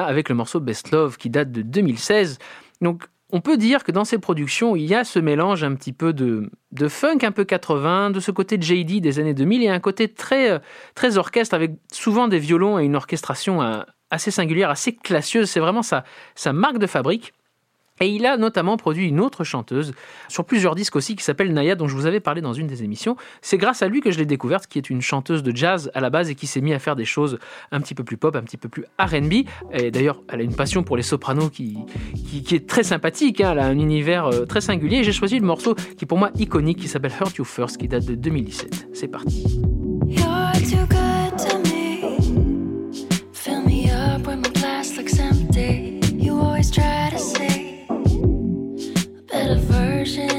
Avec 0.05 0.29
le 0.29 0.35
morceau 0.35 0.61
Best 0.61 0.91
Love 0.91 1.17
qui 1.17 1.31
date 1.31 1.51
de 1.53 1.63
2016. 1.63 2.39
Donc 2.81 3.05
on 3.31 3.41
peut 3.41 3.57
dire 3.57 3.83
que 3.83 3.91
dans 3.91 4.05
ces 4.05 4.19
productions, 4.19 4.77
il 4.77 4.85
y 4.85 4.95
a 4.95 5.05
ce 5.05 5.19
mélange 5.19 5.65
un 5.65 5.75
petit 5.75 5.93
peu 5.93 6.13
de, 6.13 6.51
de 6.73 6.89
funk 6.89 7.19
un 7.23 7.33
peu 7.33 7.45
80, 7.45 8.11
de 8.11 8.21
ce 8.21 8.31
côté 8.31 8.57
JD 8.61 9.01
des 9.01 9.19
années 9.19 9.35
2000 9.35 9.65
et 9.65 9.69
un 9.69 9.81
côté 9.81 10.09
très, 10.09 10.51
euh, 10.51 10.59
très 10.95 11.19
orchestre 11.19 11.55
avec 11.55 11.73
souvent 11.93 12.29
des 12.29 12.39
violons 12.39 12.79
et 12.79 12.85
une 12.85 12.95
orchestration 12.95 13.63
euh, 13.63 13.83
assez 14.11 14.31
singulière, 14.31 14.71
assez 14.71 14.95
classieuse. 14.95 15.51
C'est 15.51 15.61
vraiment 15.61 15.83
sa, 15.83 16.05
sa 16.35 16.53
marque 16.53 16.79
de 16.79 16.87
fabrique. 16.87 17.33
Et 18.01 18.09
il 18.09 18.27
a 18.27 18.37
notamment 18.37 18.77
produit 18.77 19.09
une 19.09 19.21
autre 19.21 19.45
chanteuse 19.45 19.93
sur 20.29 20.45
plusieurs 20.45 20.75
disques 20.75 20.97
aussi 20.97 21.17
qui 21.17 21.25
s'appelle 21.25 21.53
Naya, 21.53 21.75
dont 21.75 21.89
je 21.89 21.95
vous 21.95 22.07
avais 22.07 22.21
parlé 22.21 22.41
dans 22.41 22.53
une 22.53 22.67
des 22.67 22.85
émissions. 22.85 23.17
C'est 23.41 23.59
grâce 23.59 23.83
à 23.83 23.89
lui 23.89 24.01
que 24.01 24.11
je 24.11 24.19
l'ai 24.19 24.27
découverte, 24.27 24.67
qui 24.67 24.79
est 24.79 24.91
une 24.91 25.01
chanteuse 25.01 25.43
de 25.43 25.55
jazz 25.55 25.91
à 25.95 26.01
la 26.01 26.11
base 26.11 26.31
et 26.31 26.35
qui 26.35 26.47
s'est 26.47 26.61
mis 26.61 26.75
à 26.75 26.79
faire 26.79 26.97
des 26.97 27.05
choses 27.05 27.39
un 27.73 27.81
petit 27.81 27.95
peu 27.95 28.05
plus 28.05 28.17
pop, 28.17 28.37
un 28.37 28.43
petit 28.43 28.57
peu 28.57 28.69
plus 28.69 28.85
RB. 28.99 29.47
Et 29.73 29.91
d'ailleurs, 29.91 30.23
elle 30.29 30.41
a 30.41 30.45
une 30.45 30.55
passion 30.55 30.83
pour 30.83 30.97
les 30.97 31.03
sopranos 31.03 31.51
qui, 31.51 31.79
qui, 32.45 32.55
est 32.55 32.69
très 32.69 32.83
sympathique. 32.83 33.41
hein. 33.41 33.53
Elle 33.53 33.59
a 33.59 33.67
un 33.67 33.79
univers 33.79 34.27
euh, 34.27 34.45
très 34.45 34.61
singulier. 34.61 35.03
J'ai 35.05 35.13
choisi 35.13 35.39
le 35.39 35.47
morceau 35.47 35.75
qui 35.75 36.07
pour 36.07 36.19
moi 36.19 36.31
iconique, 36.39 36.79
qui 36.79 36.89
s'appelle 36.89 37.13
Hurt 37.21 37.37
You 37.37 37.45
First, 37.45 37.79
qui 37.79 37.89
date 37.89 38.05
de 38.05 38.15
2017. 38.15 38.89
C'est 38.93 39.09
parti. 39.09 39.66
Version 50.07 50.36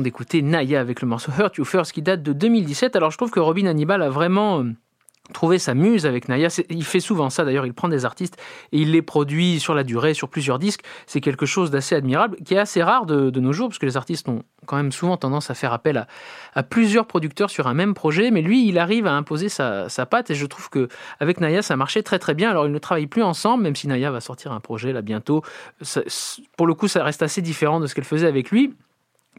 d'écouter 0.00 0.42
Naya 0.42 0.80
avec 0.80 1.02
le 1.02 1.08
morceau 1.08 1.32
Hurt 1.38 1.56
You 1.56 1.64
First 1.64 1.92
qui 1.92 2.02
date 2.02 2.22
de 2.22 2.32
2017. 2.32 2.96
Alors 2.96 3.10
je 3.10 3.16
trouve 3.16 3.30
que 3.30 3.40
Robin 3.40 3.66
Hannibal 3.66 4.02
a 4.02 4.10
vraiment 4.10 4.60
euh, 4.60 4.72
trouvé 5.32 5.58
sa 5.58 5.74
muse 5.74 6.06
avec 6.06 6.28
Naya. 6.28 6.48
Il 6.70 6.84
fait 6.84 7.00
souvent 7.00 7.30
ça 7.30 7.44
d'ailleurs, 7.44 7.66
il 7.66 7.74
prend 7.74 7.88
des 7.88 8.04
artistes 8.04 8.36
et 8.72 8.78
il 8.78 8.92
les 8.92 9.02
produit 9.02 9.60
sur 9.60 9.74
la 9.74 9.84
durée, 9.84 10.14
sur 10.14 10.28
plusieurs 10.28 10.58
disques. 10.58 10.82
C'est 11.06 11.20
quelque 11.20 11.46
chose 11.46 11.70
d'assez 11.70 11.94
admirable, 11.94 12.36
qui 12.44 12.54
est 12.54 12.58
assez 12.58 12.82
rare 12.82 13.06
de, 13.06 13.40
nos 13.40 13.52
jours, 13.52 13.68
parce 13.68 13.78
que 13.78 13.86
les 13.86 13.96
artistes 13.96 14.28
ont 14.28 14.42
quand 14.66 14.76
même 14.76 14.92
souvent 14.92 15.16
tendance 15.16 15.50
à 15.50 15.54
faire 15.54 15.72
appel 15.72 16.06
à, 16.54 16.62
plusieurs 16.62 17.06
producteurs 17.06 17.50
sur 17.50 17.66
un 17.66 17.74
même 17.74 17.94
projet. 17.94 18.30
Mais 18.30 18.42
lui, 18.42 18.68
il 18.68 18.78
arrive 18.78 19.06
à 19.06 19.12
imposer 19.12 19.48
sa, 19.48 19.88
patte 20.10 20.30
et 20.30 20.34
je 20.34 20.46
trouve 20.46 20.68
que 20.68 20.88
avec 21.20 21.40
Naya, 21.40 21.62
ça 21.62 21.76
marchait 21.76 22.02
très 22.02 22.18
très 22.18 22.34
bien. 22.34 22.50
Alors 22.50 22.66
ils 22.66 22.72
ne 22.72 22.78
travaillent 22.78 23.06
plus 23.06 23.22
ensemble, 23.22 23.62
même 23.62 23.76
si 23.76 23.88
Naya 23.88 24.10
va 24.10 24.20
sortir 24.20 24.52
un 24.52 24.60
projet 24.60 24.92
là 24.92 25.02
bientôt. 25.02 25.42
Pour 26.56 26.66
le 26.66 26.74
coup, 26.74 26.88
ça 26.88 27.02
reste 27.02 27.22
assez 27.22 27.42
différent 27.42 27.80
de 27.80 27.86
ce 27.86 27.94
qu'elle 27.94 28.04
faisait 28.04 28.26
avec 28.26 28.50
lui. 28.50 28.74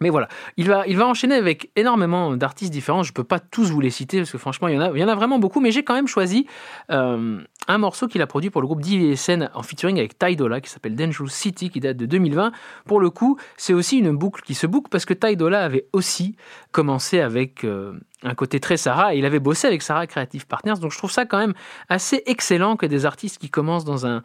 Mais 0.02 0.10
voilà, 0.10 0.28
il 0.58 0.68
va, 0.68 1.08
enchaîner 1.08 1.36
avec 1.36 1.70
énormément 1.76 2.36
d'artistes 2.36 2.74
différents. 2.74 3.04
Je 3.04 3.12
ne 3.12 3.14
peux 3.14 3.24
pas 3.24 3.40
tous 3.40 3.70
vous 3.70 3.80
les 3.80 3.92
citer 3.92 4.18
parce 4.18 4.32
que 4.32 4.38
franchement, 4.38 4.68
il 4.68 4.76
y 4.76 4.78
en 4.78 4.82
a, 4.82 4.92
il 4.92 5.00
y 5.00 5.04
en 5.04 5.08
a 5.08 5.16
vraiment 5.16 5.40
beaucoup. 5.40 5.62
Mais 5.62 5.72
j'ai 5.72 5.84
quand 5.84 5.94
même 5.94 6.08
choisi 6.08 6.48
euh, 6.90 7.40
un 7.68 7.78
morceau 7.78 8.08
qu'il 8.08 8.22
a 8.22 8.28
produit 8.28 8.50
pour 8.50 8.62
le 8.62 8.68
groupe 8.68 8.82
DVSN 8.82 9.50
en 9.54 9.62
featuring 9.62 10.00
avec 10.00 10.18
Ty 10.18 10.36
Dolla 10.36 10.62
qui 10.62 10.70
s'appelle 10.70 10.96
Dangerous 10.96 11.30
City 11.30 11.70
qui 11.70 11.80
date 11.80 11.98
de 11.98 12.06
2020. 12.06 12.52
Pour 12.86 13.00
le 13.00 13.12
coup, 13.12 13.38
c'est 13.56 13.74
aussi 13.74 14.00
une 14.00 14.16
boucle 14.16 14.42
qui 14.42 14.56
se 14.56 14.66
boucle 14.66 14.90
parce 14.90 15.06
que 15.06 15.14
Ty 15.14 15.36
Dolla 15.36 15.64
avait 15.64 15.86
aussi 15.94 16.36
commencé 16.72 17.20
avec, 17.20 17.64
euh, 17.64 17.94
un 18.24 18.36
côté 18.36 18.60
très 18.60 18.78
Sarah, 18.78 19.14
et 19.14 19.18
il 19.18 19.26
avait 19.26 19.40
bossé 19.40 19.68
avec 19.68 19.82
Sarah 19.82 20.08
Creative 20.08 20.48
Partners, 20.48 20.80
donc 20.80 20.94
je 20.94 20.98
trouve 20.98 21.12
ça 21.12 21.26
quand 21.26 21.38
même 21.38 21.54
assez 21.90 22.24
excellent 22.26 22.78
que 22.78 22.86
des 22.86 23.06
artistes 23.06 23.38
qui 23.38 23.50
commencent 23.50 23.84
dans 23.84 24.08
un, 24.08 24.24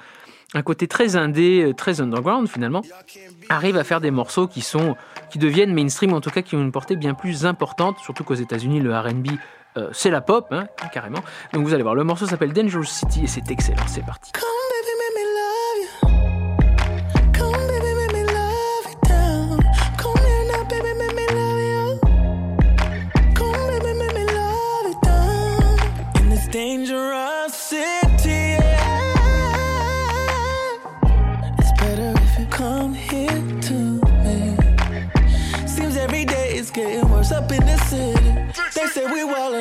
un 0.55 0.63
côté 0.63 0.89
très 0.89 1.17
indé, 1.17 1.63
euh, 1.63 1.75
très 1.75 2.01
underground 2.01 2.49
finalement, 2.49 2.83
arrivent 3.49 3.77
à 3.77 3.85
faire 3.85 4.01
des 4.01 4.11
morceaux 4.11 4.47
qui 4.47 4.61
sont, 4.61 4.97
qui 5.31 5.39
deviennent 5.39 5.75
mainstream, 5.75 6.13
en 6.13 6.21
tout 6.21 6.31
cas 6.31 6.43
qui 6.43 6.57
ont 6.57 6.63
une 6.63 6.73
portée 6.73 6.97
bien 6.97 7.15
plus 7.15 7.47
importante, 7.47 7.99
surtout 7.99 8.25
qu'aux 8.25 8.35
États-Unis 8.35 8.81
le 8.81 8.97
R&B 8.97 9.29
euh, 9.77 9.89
c'est 9.93 10.11
la 10.11 10.21
pop, 10.21 10.47
hein, 10.51 10.67
carrément. 10.93 11.21
Donc 11.53 11.65
vous 11.65 11.75
allez 11.75 11.83
voir, 11.83 11.95
le 11.95 12.05
morceau 12.05 12.27
s'appelle 12.27 12.53
Dangerous 12.53 12.85
City 12.85 13.25
et 13.25 13.27
c'est 13.27 13.51
excellent, 13.51 13.87
c'est 13.87 14.05
parti. 14.05 14.33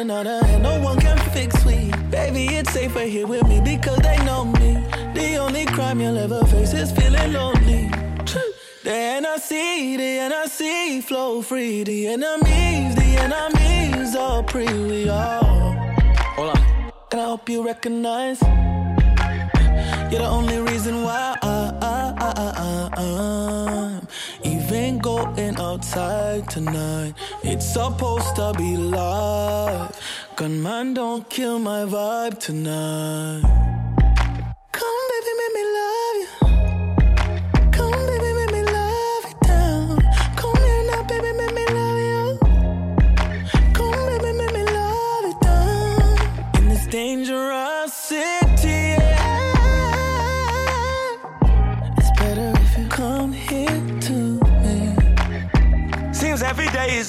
And 0.09 0.63
no 0.63 0.79
one 0.81 0.99
can 0.99 1.17
fix 1.31 1.65
we. 1.65 1.91
Baby, 2.09 2.45
it's 2.55 2.71
safer 2.71 3.01
here 3.01 3.27
with 3.27 3.47
me 3.47 3.59
because 3.61 3.97
they 3.99 4.17
know 4.25 4.45
me. 4.45 4.73
The 5.13 5.35
only 5.37 5.65
crime 5.65 5.99
you'll 5.99 6.17
ever 6.17 6.45
face 6.45 6.73
is 6.73 6.91
feeling 6.91 7.33
lonely. 7.33 7.91
Then 8.83 9.25
i 9.25 9.35
see 9.37 9.97
the 9.97 10.03
NRC, 10.03 10.29
the 10.29 10.33
NRC, 10.33 11.03
flow 11.03 11.41
free. 11.41 11.83
The 11.83 12.07
enemies, 12.07 12.95
the 12.95 13.17
enemies 13.25 14.15
are 14.15 14.43
pre. 14.43 14.65
We 14.65 15.09
all. 15.09 15.75
Hold 16.35 16.49
on. 16.55 16.91
And 17.11 17.21
I 17.21 17.25
hope 17.25 17.49
you 17.49 17.65
recognize. 17.65 18.41
You're 20.09 20.21
the 20.21 20.29
only 20.29 20.59
reason 20.59 21.03
why 21.03 21.35
I, 21.41 21.57
I'm 21.81 22.37
even 22.97 23.96
going 25.07 25.55
outside 25.57 26.49
tonight. 26.49 27.13
It's 27.41 27.65
supposed 27.65 28.35
to 28.35 28.53
be 28.57 28.75
live. 28.75 29.95
Gunman, 30.35 30.95
don't 30.95 31.29
kill 31.29 31.59
my 31.59 31.83
vibe 31.85 32.37
tonight. 32.39 33.76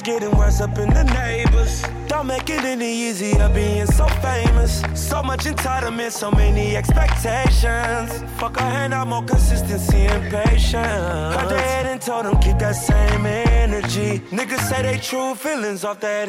Getting 0.09 0.35
worse 0.39 0.63
up 0.63 0.79
in 0.79 0.89
the 0.89 1.05
neighbors. 1.05 1.83
Don't 2.09 2.27
make 2.27 2.49
it 2.49 2.65
any 2.65 2.91
easier 3.07 3.47
being 3.51 3.85
so 3.85 4.07
famous. 4.29 4.83
So 4.95 5.23
much 5.23 5.45
entitlement, 5.45 6.13
so 6.13 6.31
many 6.31 6.77
expectations. 6.77 8.09
Fuck 8.41 8.57
a 8.57 8.63
hand 8.63 8.95
out, 8.95 9.07
more 9.09 9.23
consistency 9.23 10.07
and 10.15 10.23
patience. 10.33 11.35
Heard 11.37 11.51
they 11.51 11.61
head 11.61 11.87
and 11.93 12.01
told 12.01 12.25
them 12.25 12.41
keep 12.41 12.59
that 12.59 12.77
same 12.77 13.27
energy. 13.27 14.21
Niggas 14.39 14.65
say 14.71 14.81
they 14.81 14.99
true 14.99 15.35
feelings 15.35 15.85
off 15.85 16.01
that 16.01 16.29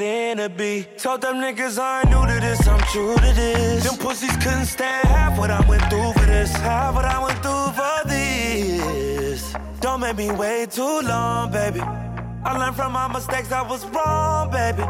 beat. 0.58 0.98
Told 0.98 1.22
them 1.22 1.36
niggas 1.36 1.80
I 1.80 2.02
ain't 2.02 2.10
new 2.10 2.26
to 2.32 2.38
this, 2.42 2.68
I'm 2.68 2.82
true 2.92 3.16
to 3.16 3.32
this. 3.42 3.86
Them 3.86 3.98
pussies 3.98 4.36
couldn't 4.44 4.66
stand 4.66 5.08
half 5.08 5.40
what 5.40 5.52
I 5.52 5.62
went 5.70 5.84
through 5.90 6.12
for 6.18 6.26
this. 6.26 6.52
Half 6.58 6.96
what 6.96 7.06
I 7.06 7.18
went 7.26 7.40
through 7.46 7.70
for 7.80 7.98
this. 8.10 9.56
Don't 9.80 10.02
make 10.02 10.18
me 10.18 10.30
wait 10.32 10.72
too 10.72 11.00
long, 11.14 11.50
baby. 11.52 11.80
I 12.44 12.58
learned 12.58 12.76
from 12.76 12.94
my 12.94 13.08
mistakes, 13.08 13.52
I 13.52 13.62
was 13.62 13.86
wrong, 13.88 14.50
baby. 14.50 14.84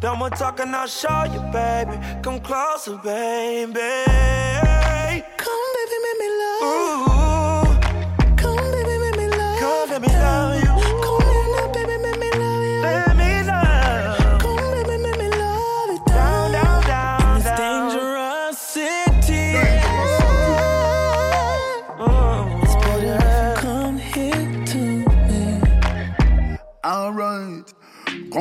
Done 0.00 0.18
with 0.18 0.34
talking, 0.34 0.74
I'll 0.74 0.88
show 0.88 1.24
you, 1.32 1.40
baby. 1.52 1.96
Come 2.22 2.40
closer, 2.40 2.96
baby. 2.96 4.04
Come, 5.36 5.61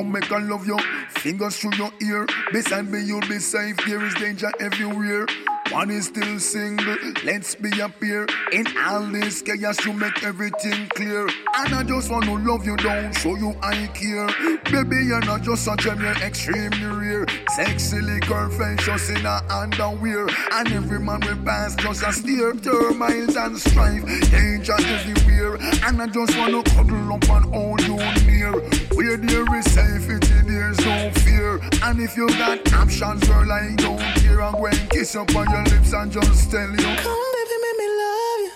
Come 0.01 0.13
make 0.13 0.31
I 0.31 0.39
love 0.39 0.65
you. 0.65 0.79
Fingers 1.09 1.57
through 1.57 1.75
your 1.75 1.91
ear. 2.01 2.25
Beside 2.51 2.91
me, 2.91 3.03
you'll 3.03 3.21
be 3.21 3.37
safe. 3.37 3.77
There 3.85 4.03
is 4.03 4.15
danger 4.15 4.51
everywhere. 4.59 5.27
One 5.71 5.89
is 5.89 6.07
still 6.07 6.37
single. 6.37 6.97
Let's 7.23 7.55
be 7.55 7.69
a 7.79 7.87
pair. 7.87 8.27
In 8.51 8.65
all 8.77 9.05
this 9.07 9.41
chaos, 9.41 9.85
you 9.85 9.93
make 9.93 10.21
everything 10.21 10.89
clear. 10.89 11.29
And 11.55 11.73
I 11.73 11.83
just 11.83 12.11
want 12.11 12.25
to 12.25 12.37
love 12.37 12.65
you 12.65 12.75
down, 12.75 13.13
show 13.13 13.35
you 13.37 13.55
I 13.61 13.87
care. 13.93 14.27
Baby, 14.65 15.05
you're 15.05 15.21
not 15.21 15.43
just 15.43 15.67
a 15.67 15.75
gem, 15.77 16.01
you're 16.01 16.11
extremely 16.11 16.85
rare. 16.85 17.25
Sexily 17.55 18.19
curvaceous 18.19 19.15
in 19.15 19.25
a 19.25 19.41
underwear. 19.49 20.27
And 20.51 20.73
every 20.73 20.99
man 20.99 21.21
will 21.21 21.41
pass 21.45 21.73
just 21.75 22.03
a 22.03 22.11
stare. 22.11 22.53
Termites 22.53 23.37
and 23.37 23.57
strife, 23.57 24.03
danger 24.29 24.75
everywhere. 24.77 25.55
And 25.85 26.01
I 26.01 26.07
just 26.07 26.37
want 26.37 26.65
to 26.65 26.71
cuddle 26.75 27.13
up 27.13 27.29
and 27.29 27.45
hold 27.53 27.81
you 27.83 27.95
near. 28.25 28.51
Where 28.91 29.15
there 29.15 29.55
is 29.55 29.71
safety, 29.71 30.19
there's 30.45 30.79
no 30.85 31.11
fear. 31.21 31.61
And 31.83 32.01
if 32.01 32.17
you 32.17 32.27
got 32.27 32.73
options, 32.73 33.23
girl, 33.25 33.49
I 33.49 33.73
don't 33.77 33.99
care. 34.19 34.41
I'm 34.41 34.53
going 34.53 34.73
to 34.73 34.87
kiss 34.87 35.15
up 35.15 35.33
on 35.35 35.49
your 35.49 35.60
lips 35.65 35.93
and 35.93 36.11
just 36.11 36.51
tell 36.51 36.69
you. 36.69 36.77
Come, 36.77 37.31
baby, 37.35 37.55
make 37.63 37.77
me 37.81 37.87
love 38.01 38.39
you. 38.41 38.51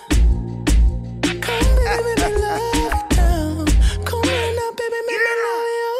Come, 1.40 1.68
baby, 1.76 2.02
make 2.04 2.34
me 2.34 2.40
love 2.42 2.74
you 2.74 2.90
down. 3.16 3.66
Come 4.04 4.24
here 4.24 4.52
now, 4.56 4.70
baby, 4.78 5.00
make 5.08 5.22
me 5.26 5.34
love 5.46 5.70
you. 5.78 5.94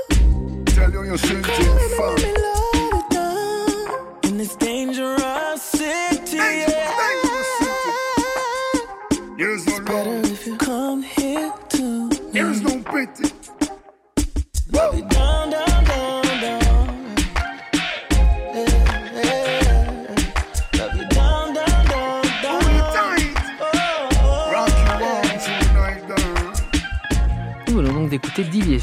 Tell 0.74 0.90
you 0.92 1.02
you're 1.04 1.18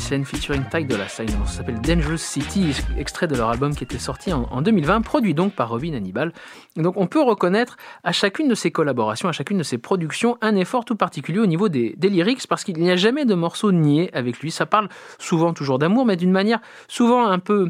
DVSN 0.04 0.24
featuring 0.26 0.64
Ty 0.70 0.84
Dolla 0.86 1.08
Sign. 1.08 1.28
Le 1.32 1.38
morceau 1.38 1.58
s'appelle 1.58 1.80
Dangerous 1.80 2.18
City, 2.18 2.74
extrait 2.98 3.28
de 3.28 3.36
leur 3.36 3.50
album 3.50 3.74
qui 3.76 3.84
était 3.84 3.98
sorti 3.98 4.34
en, 4.34 4.44
en 4.52 4.62
2020, 4.62 5.02
produit 5.02 5.34
donc 5.34 5.54
par 5.54 5.70
Robin 5.70 5.94
Hannibal. 5.94 6.34
Donc 6.76 6.96
on 6.98 7.08
peut 7.08 7.22
reconnaître 7.22 7.78
à 8.04 8.12
chacune 8.12 8.48
de 8.50 8.56
ses 8.56 8.70
collaborations, 8.72 9.30
à 9.30 9.32
chacune 9.32 9.58
de 9.58 9.64
ses 9.64 9.78
productions, 9.78 10.38
un 10.42 10.56
effort 10.56 10.84
tout 10.86 10.96
particulier 10.96 11.40
au 11.40 11.46
niveau 11.46 11.70
des, 11.70 11.96
des 11.98 12.10
lyrics 12.10 12.46
parce 12.48 12.64
qu'il 12.64 12.78
n'y 12.80 12.92
a 12.92 12.96
jamais 12.98 13.24
de 13.26 13.34
morceau 13.34 13.72
niais 13.72 14.10
avec 14.14 14.40
lui. 14.40 14.52
Ça 14.52 14.66
parle 14.66 14.90
souvent 15.20 15.54
toujours 15.54 15.80
d'amour, 15.80 16.06
mais 16.06 16.18
d'une 16.18 16.32
manière 16.32 16.60
souvent 16.88 17.26
un 17.28 17.40
peu. 17.40 17.70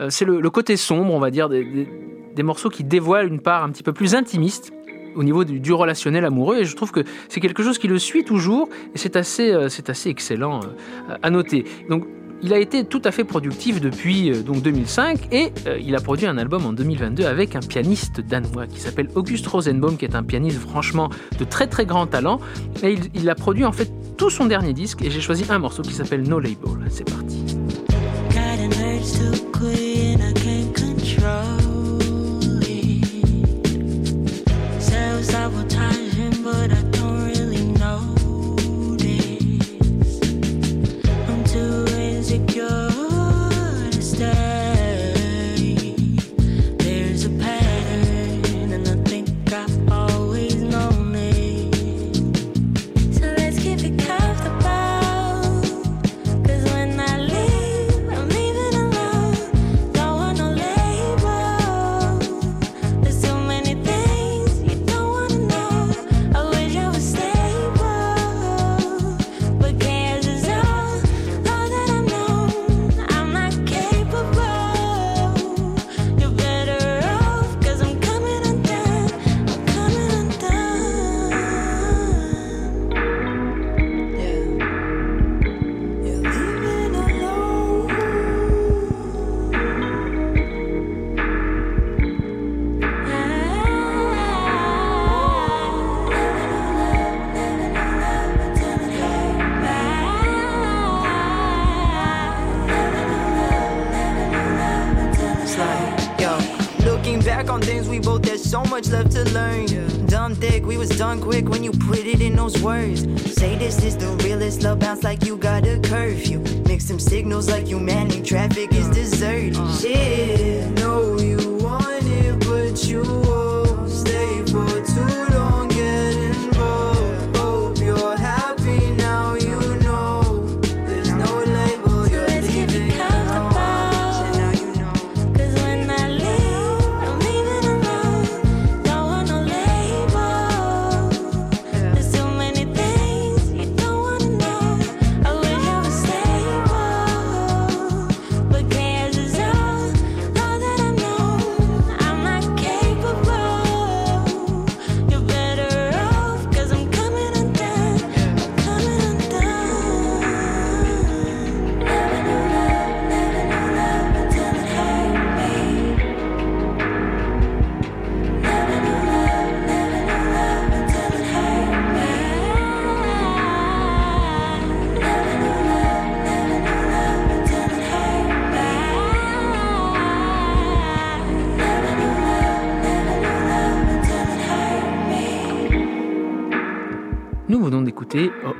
euh, 0.00 0.08
c'est 0.10 0.24
le, 0.24 0.40
côté 0.50 0.76
sombre, 0.76 1.12
on 1.12 1.18
va 1.20 1.30
dire, 1.30 1.48
des- 1.48 1.88
des 2.34 2.42
morceaux 2.42 2.70
qui 2.70 2.84
dévoilent 2.84 3.28
une 3.28 3.40
part 3.40 3.62
un 3.62 3.70
petit 3.70 3.82
peu 3.82 3.92
plus 3.92 4.14
intimiste 4.14 4.72
au 5.14 5.24
niveau 5.24 5.44
du, 5.44 5.72
relationnel 5.72 6.24
amoureux 6.24 6.58
et 6.58 6.64
je 6.64 6.76
trouve 6.76 6.92
que 6.92 7.00
c'est 7.28 7.40
quelque 7.40 7.62
chose 7.62 7.78
qui 7.78 7.88
le 7.88 7.98
suit 7.98 8.24
toujours 8.24 8.68
et 8.94 8.98
c'est 8.98 9.16
assez, 9.16 9.50
euh, 9.50 9.68
assez 9.88 10.08
excellent 10.08 10.60
euh, 10.60 11.16
à 11.22 11.30
noter. 11.30 11.64
Donc 11.88 12.04
il 12.42 12.52
a 12.52 12.58
été 12.58 12.84
tout 12.84 13.00
à 13.04 13.10
fait 13.10 13.24
productif 13.24 13.80
depuis 13.80 14.30
euh, 14.30 14.42
donc 14.42 14.62
2005 14.62 15.32
et 15.32 15.52
il 15.80 15.96
a 15.96 16.00
produit 16.00 16.26
un 16.26 16.38
album 16.38 16.66
en 16.66 16.72
2022 16.72 17.24
avec 17.24 17.56
un 17.56 17.60
pianiste 17.60 18.20
danois 18.20 18.66
qui 18.66 18.80
s'appelle 18.80 19.08
August 19.14 19.46
Rosenbaum 19.46 19.96
qui 19.96 20.04
est 20.04 20.14
un 20.14 20.22
pianiste 20.22 20.58
franchement 20.58 21.10
de 21.38 21.44
très 21.44 21.66
très 21.66 21.86
grand 21.86 22.06
talent 22.06 22.40
et 22.82 22.96
il 23.14 23.28
a 23.30 23.34
produit 23.34 23.64
en 23.64 23.72
fait 23.72 23.90
tout 24.16 24.30
son 24.30 24.46
dernier 24.46 24.72
disque 24.72 25.02
et 25.02 25.10
j'ai 25.10 25.20
choisi 25.20 25.44
un 25.48 25.58
morceau 25.58 25.82
qui 25.82 25.92
s'appelle 25.92 26.22
No 26.22 26.38
Label. 26.38 26.54
C'est 26.88 27.10
parti. 27.10 27.44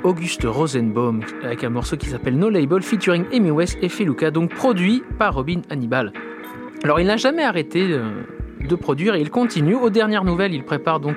Auguste 0.05 0.43
Rosenbaum 0.43 1.21
avec 1.43 1.63
un 1.63 1.71
morceau 1.71 1.97
qui 1.97 2.05
s'appelle 2.05 2.37
No 2.37 2.51
Label 2.51 2.83
featuring 2.83 3.25
Amy 3.33 3.49
West 3.49 3.79
et 3.81 3.89
Feluca, 3.89 4.29
donc 4.29 4.53
produit 4.53 5.01
par 5.17 5.33
Robin 5.33 5.61
Hannibal. 5.71 6.13
Alors 6.83 6.99
il 6.99 7.07
n'a 7.07 7.17
jamais 7.17 7.43
arrêté 7.43 7.87
euh, 7.89 8.11
de 8.67 8.75
produire 8.75 9.15
et 9.15 9.21
il 9.21 9.31
continue. 9.31 9.73
Aux 9.73 9.89
dernières 9.89 10.23
nouvelles, 10.23 10.53
il 10.53 10.63
prépare 10.63 10.99
donc 10.99 11.15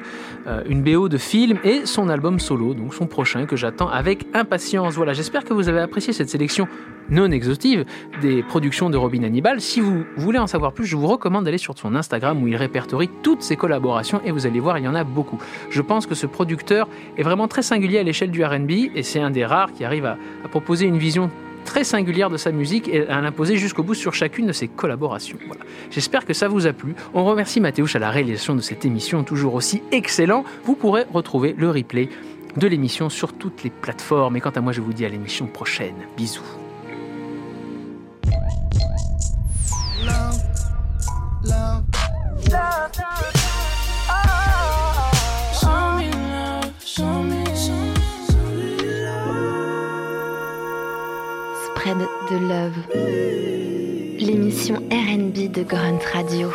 une 0.68 0.82
BO 0.82 1.08
de 1.08 1.18
film 1.18 1.58
et 1.64 1.84
son 1.84 2.08
album 2.08 2.38
solo, 2.38 2.74
donc 2.74 2.94
son 2.94 3.06
prochain 3.06 3.46
que 3.46 3.56
j'attends 3.56 3.88
avec 3.88 4.26
impatience. 4.34 4.94
Voilà, 4.94 5.12
j'espère 5.12 5.44
que 5.44 5.52
vous 5.52 5.68
avez 5.68 5.80
apprécié 5.80 6.12
cette 6.12 6.30
sélection 6.30 6.68
non 7.10 7.30
exhaustive 7.30 7.84
des 8.20 8.42
productions 8.42 8.90
de 8.90 8.96
Robin 8.96 9.22
Hannibal. 9.22 9.60
Si 9.60 9.80
vous 9.80 10.04
voulez 10.16 10.38
en 10.38 10.46
savoir 10.46 10.72
plus, 10.72 10.86
je 10.86 10.96
vous 10.96 11.06
recommande 11.06 11.44
d'aller 11.44 11.58
sur 11.58 11.76
son 11.78 11.94
Instagram 11.94 12.42
où 12.42 12.48
il 12.48 12.56
répertorie 12.56 13.10
toutes 13.22 13.42
ses 13.42 13.56
collaborations 13.56 14.20
et 14.24 14.30
vous 14.30 14.46
allez 14.46 14.60
voir, 14.60 14.78
il 14.78 14.84
y 14.84 14.88
en 14.88 14.94
a 14.94 15.04
beaucoup. 15.04 15.38
Je 15.70 15.82
pense 15.82 16.06
que 16.06 16.14
ce 16.14 16.26
producteur 16.26 16.88
est 17.16 17.22
vraiment 17.22 17.48
très 17.48 17.62
singulier 17.62 17.98
à 17.98 18.02
l'échelle 18.02 18.30
du 18.30 18.44
RB 18.44 18.70
et 18.94 19.02
c'est 19.02 19.20
un 19.20 19.30
des 19.30 19.44
rares 19.44 19.72
qui 19.72 19.84
arrive 19.84 20.04
à, 20.04 20.16
à 20.44 20.48
proposer 20.48 20.86
une 20.86 20.98
vision 20.98 21.30
très 21.68 21.84
singulière 21.84 22.30
de 22.30 22.38
sa 22.38 22.50
musique 22.50 22.88
et 22.88 23.06
à 23.08 23.20
l'imposer 23.20 23.58
jusqu'au 23.58 23.82
bout 23.82 23.92
sur 23.92 24.14
chacune 24.14 24.46
de 24.46 24.52
ses 24.52 24.68
collaborations. 24.68 25.36
Voilà. 25.46 25.64
J'espère 25.90 26.24
que 26.24 26.32
ça 26.32 26.48
vous 26.48 26.66
a 26.66 26.72
plu. 26.72 26.94
On 27.12 27.26
remercie 27.26 27.60
Mathéouche 27.60 27.94
à 27.94 27.98
la 27.98 28.10
réalisation 28.10 28.54
de 28.54 28.62
cette 28.62 28.86
émission 28.86 29.22
toujours 29.22 29.52
aussi 29.52 29.82
excellent. 29.92 30.44
Vous 30.64 30.74
pourrez 30.74 31.04
retrouver 31.12 31.54
le 31.58 31.70
replay 31.70 32.08
de 32.56 32.66
l'émission 32.66 33.10
sur 33.10 33.34
toutes 33.34 33.64
les 33.64 33.70
plateformes. 33.70 34.34
Et 34.36 34.40
quant 34.40 34.48
à 34.48 34.62
moi, 34.62 34.72
je 34.72 34.80
vous 34.80 34.94
dis 34.94 35.04
à 35.04 35.10
l'émission 35.10 35.46
prochaine. 35.46 35.96
Bisous. 36.16 36.40
De 51.88 52.36
Love, 52.36 52.84
l'émission 54.18 54.74
RB 54.90 55.50
de 55.50 55.62
Grunt 55.62 55.98
Radio. 56.12 56.50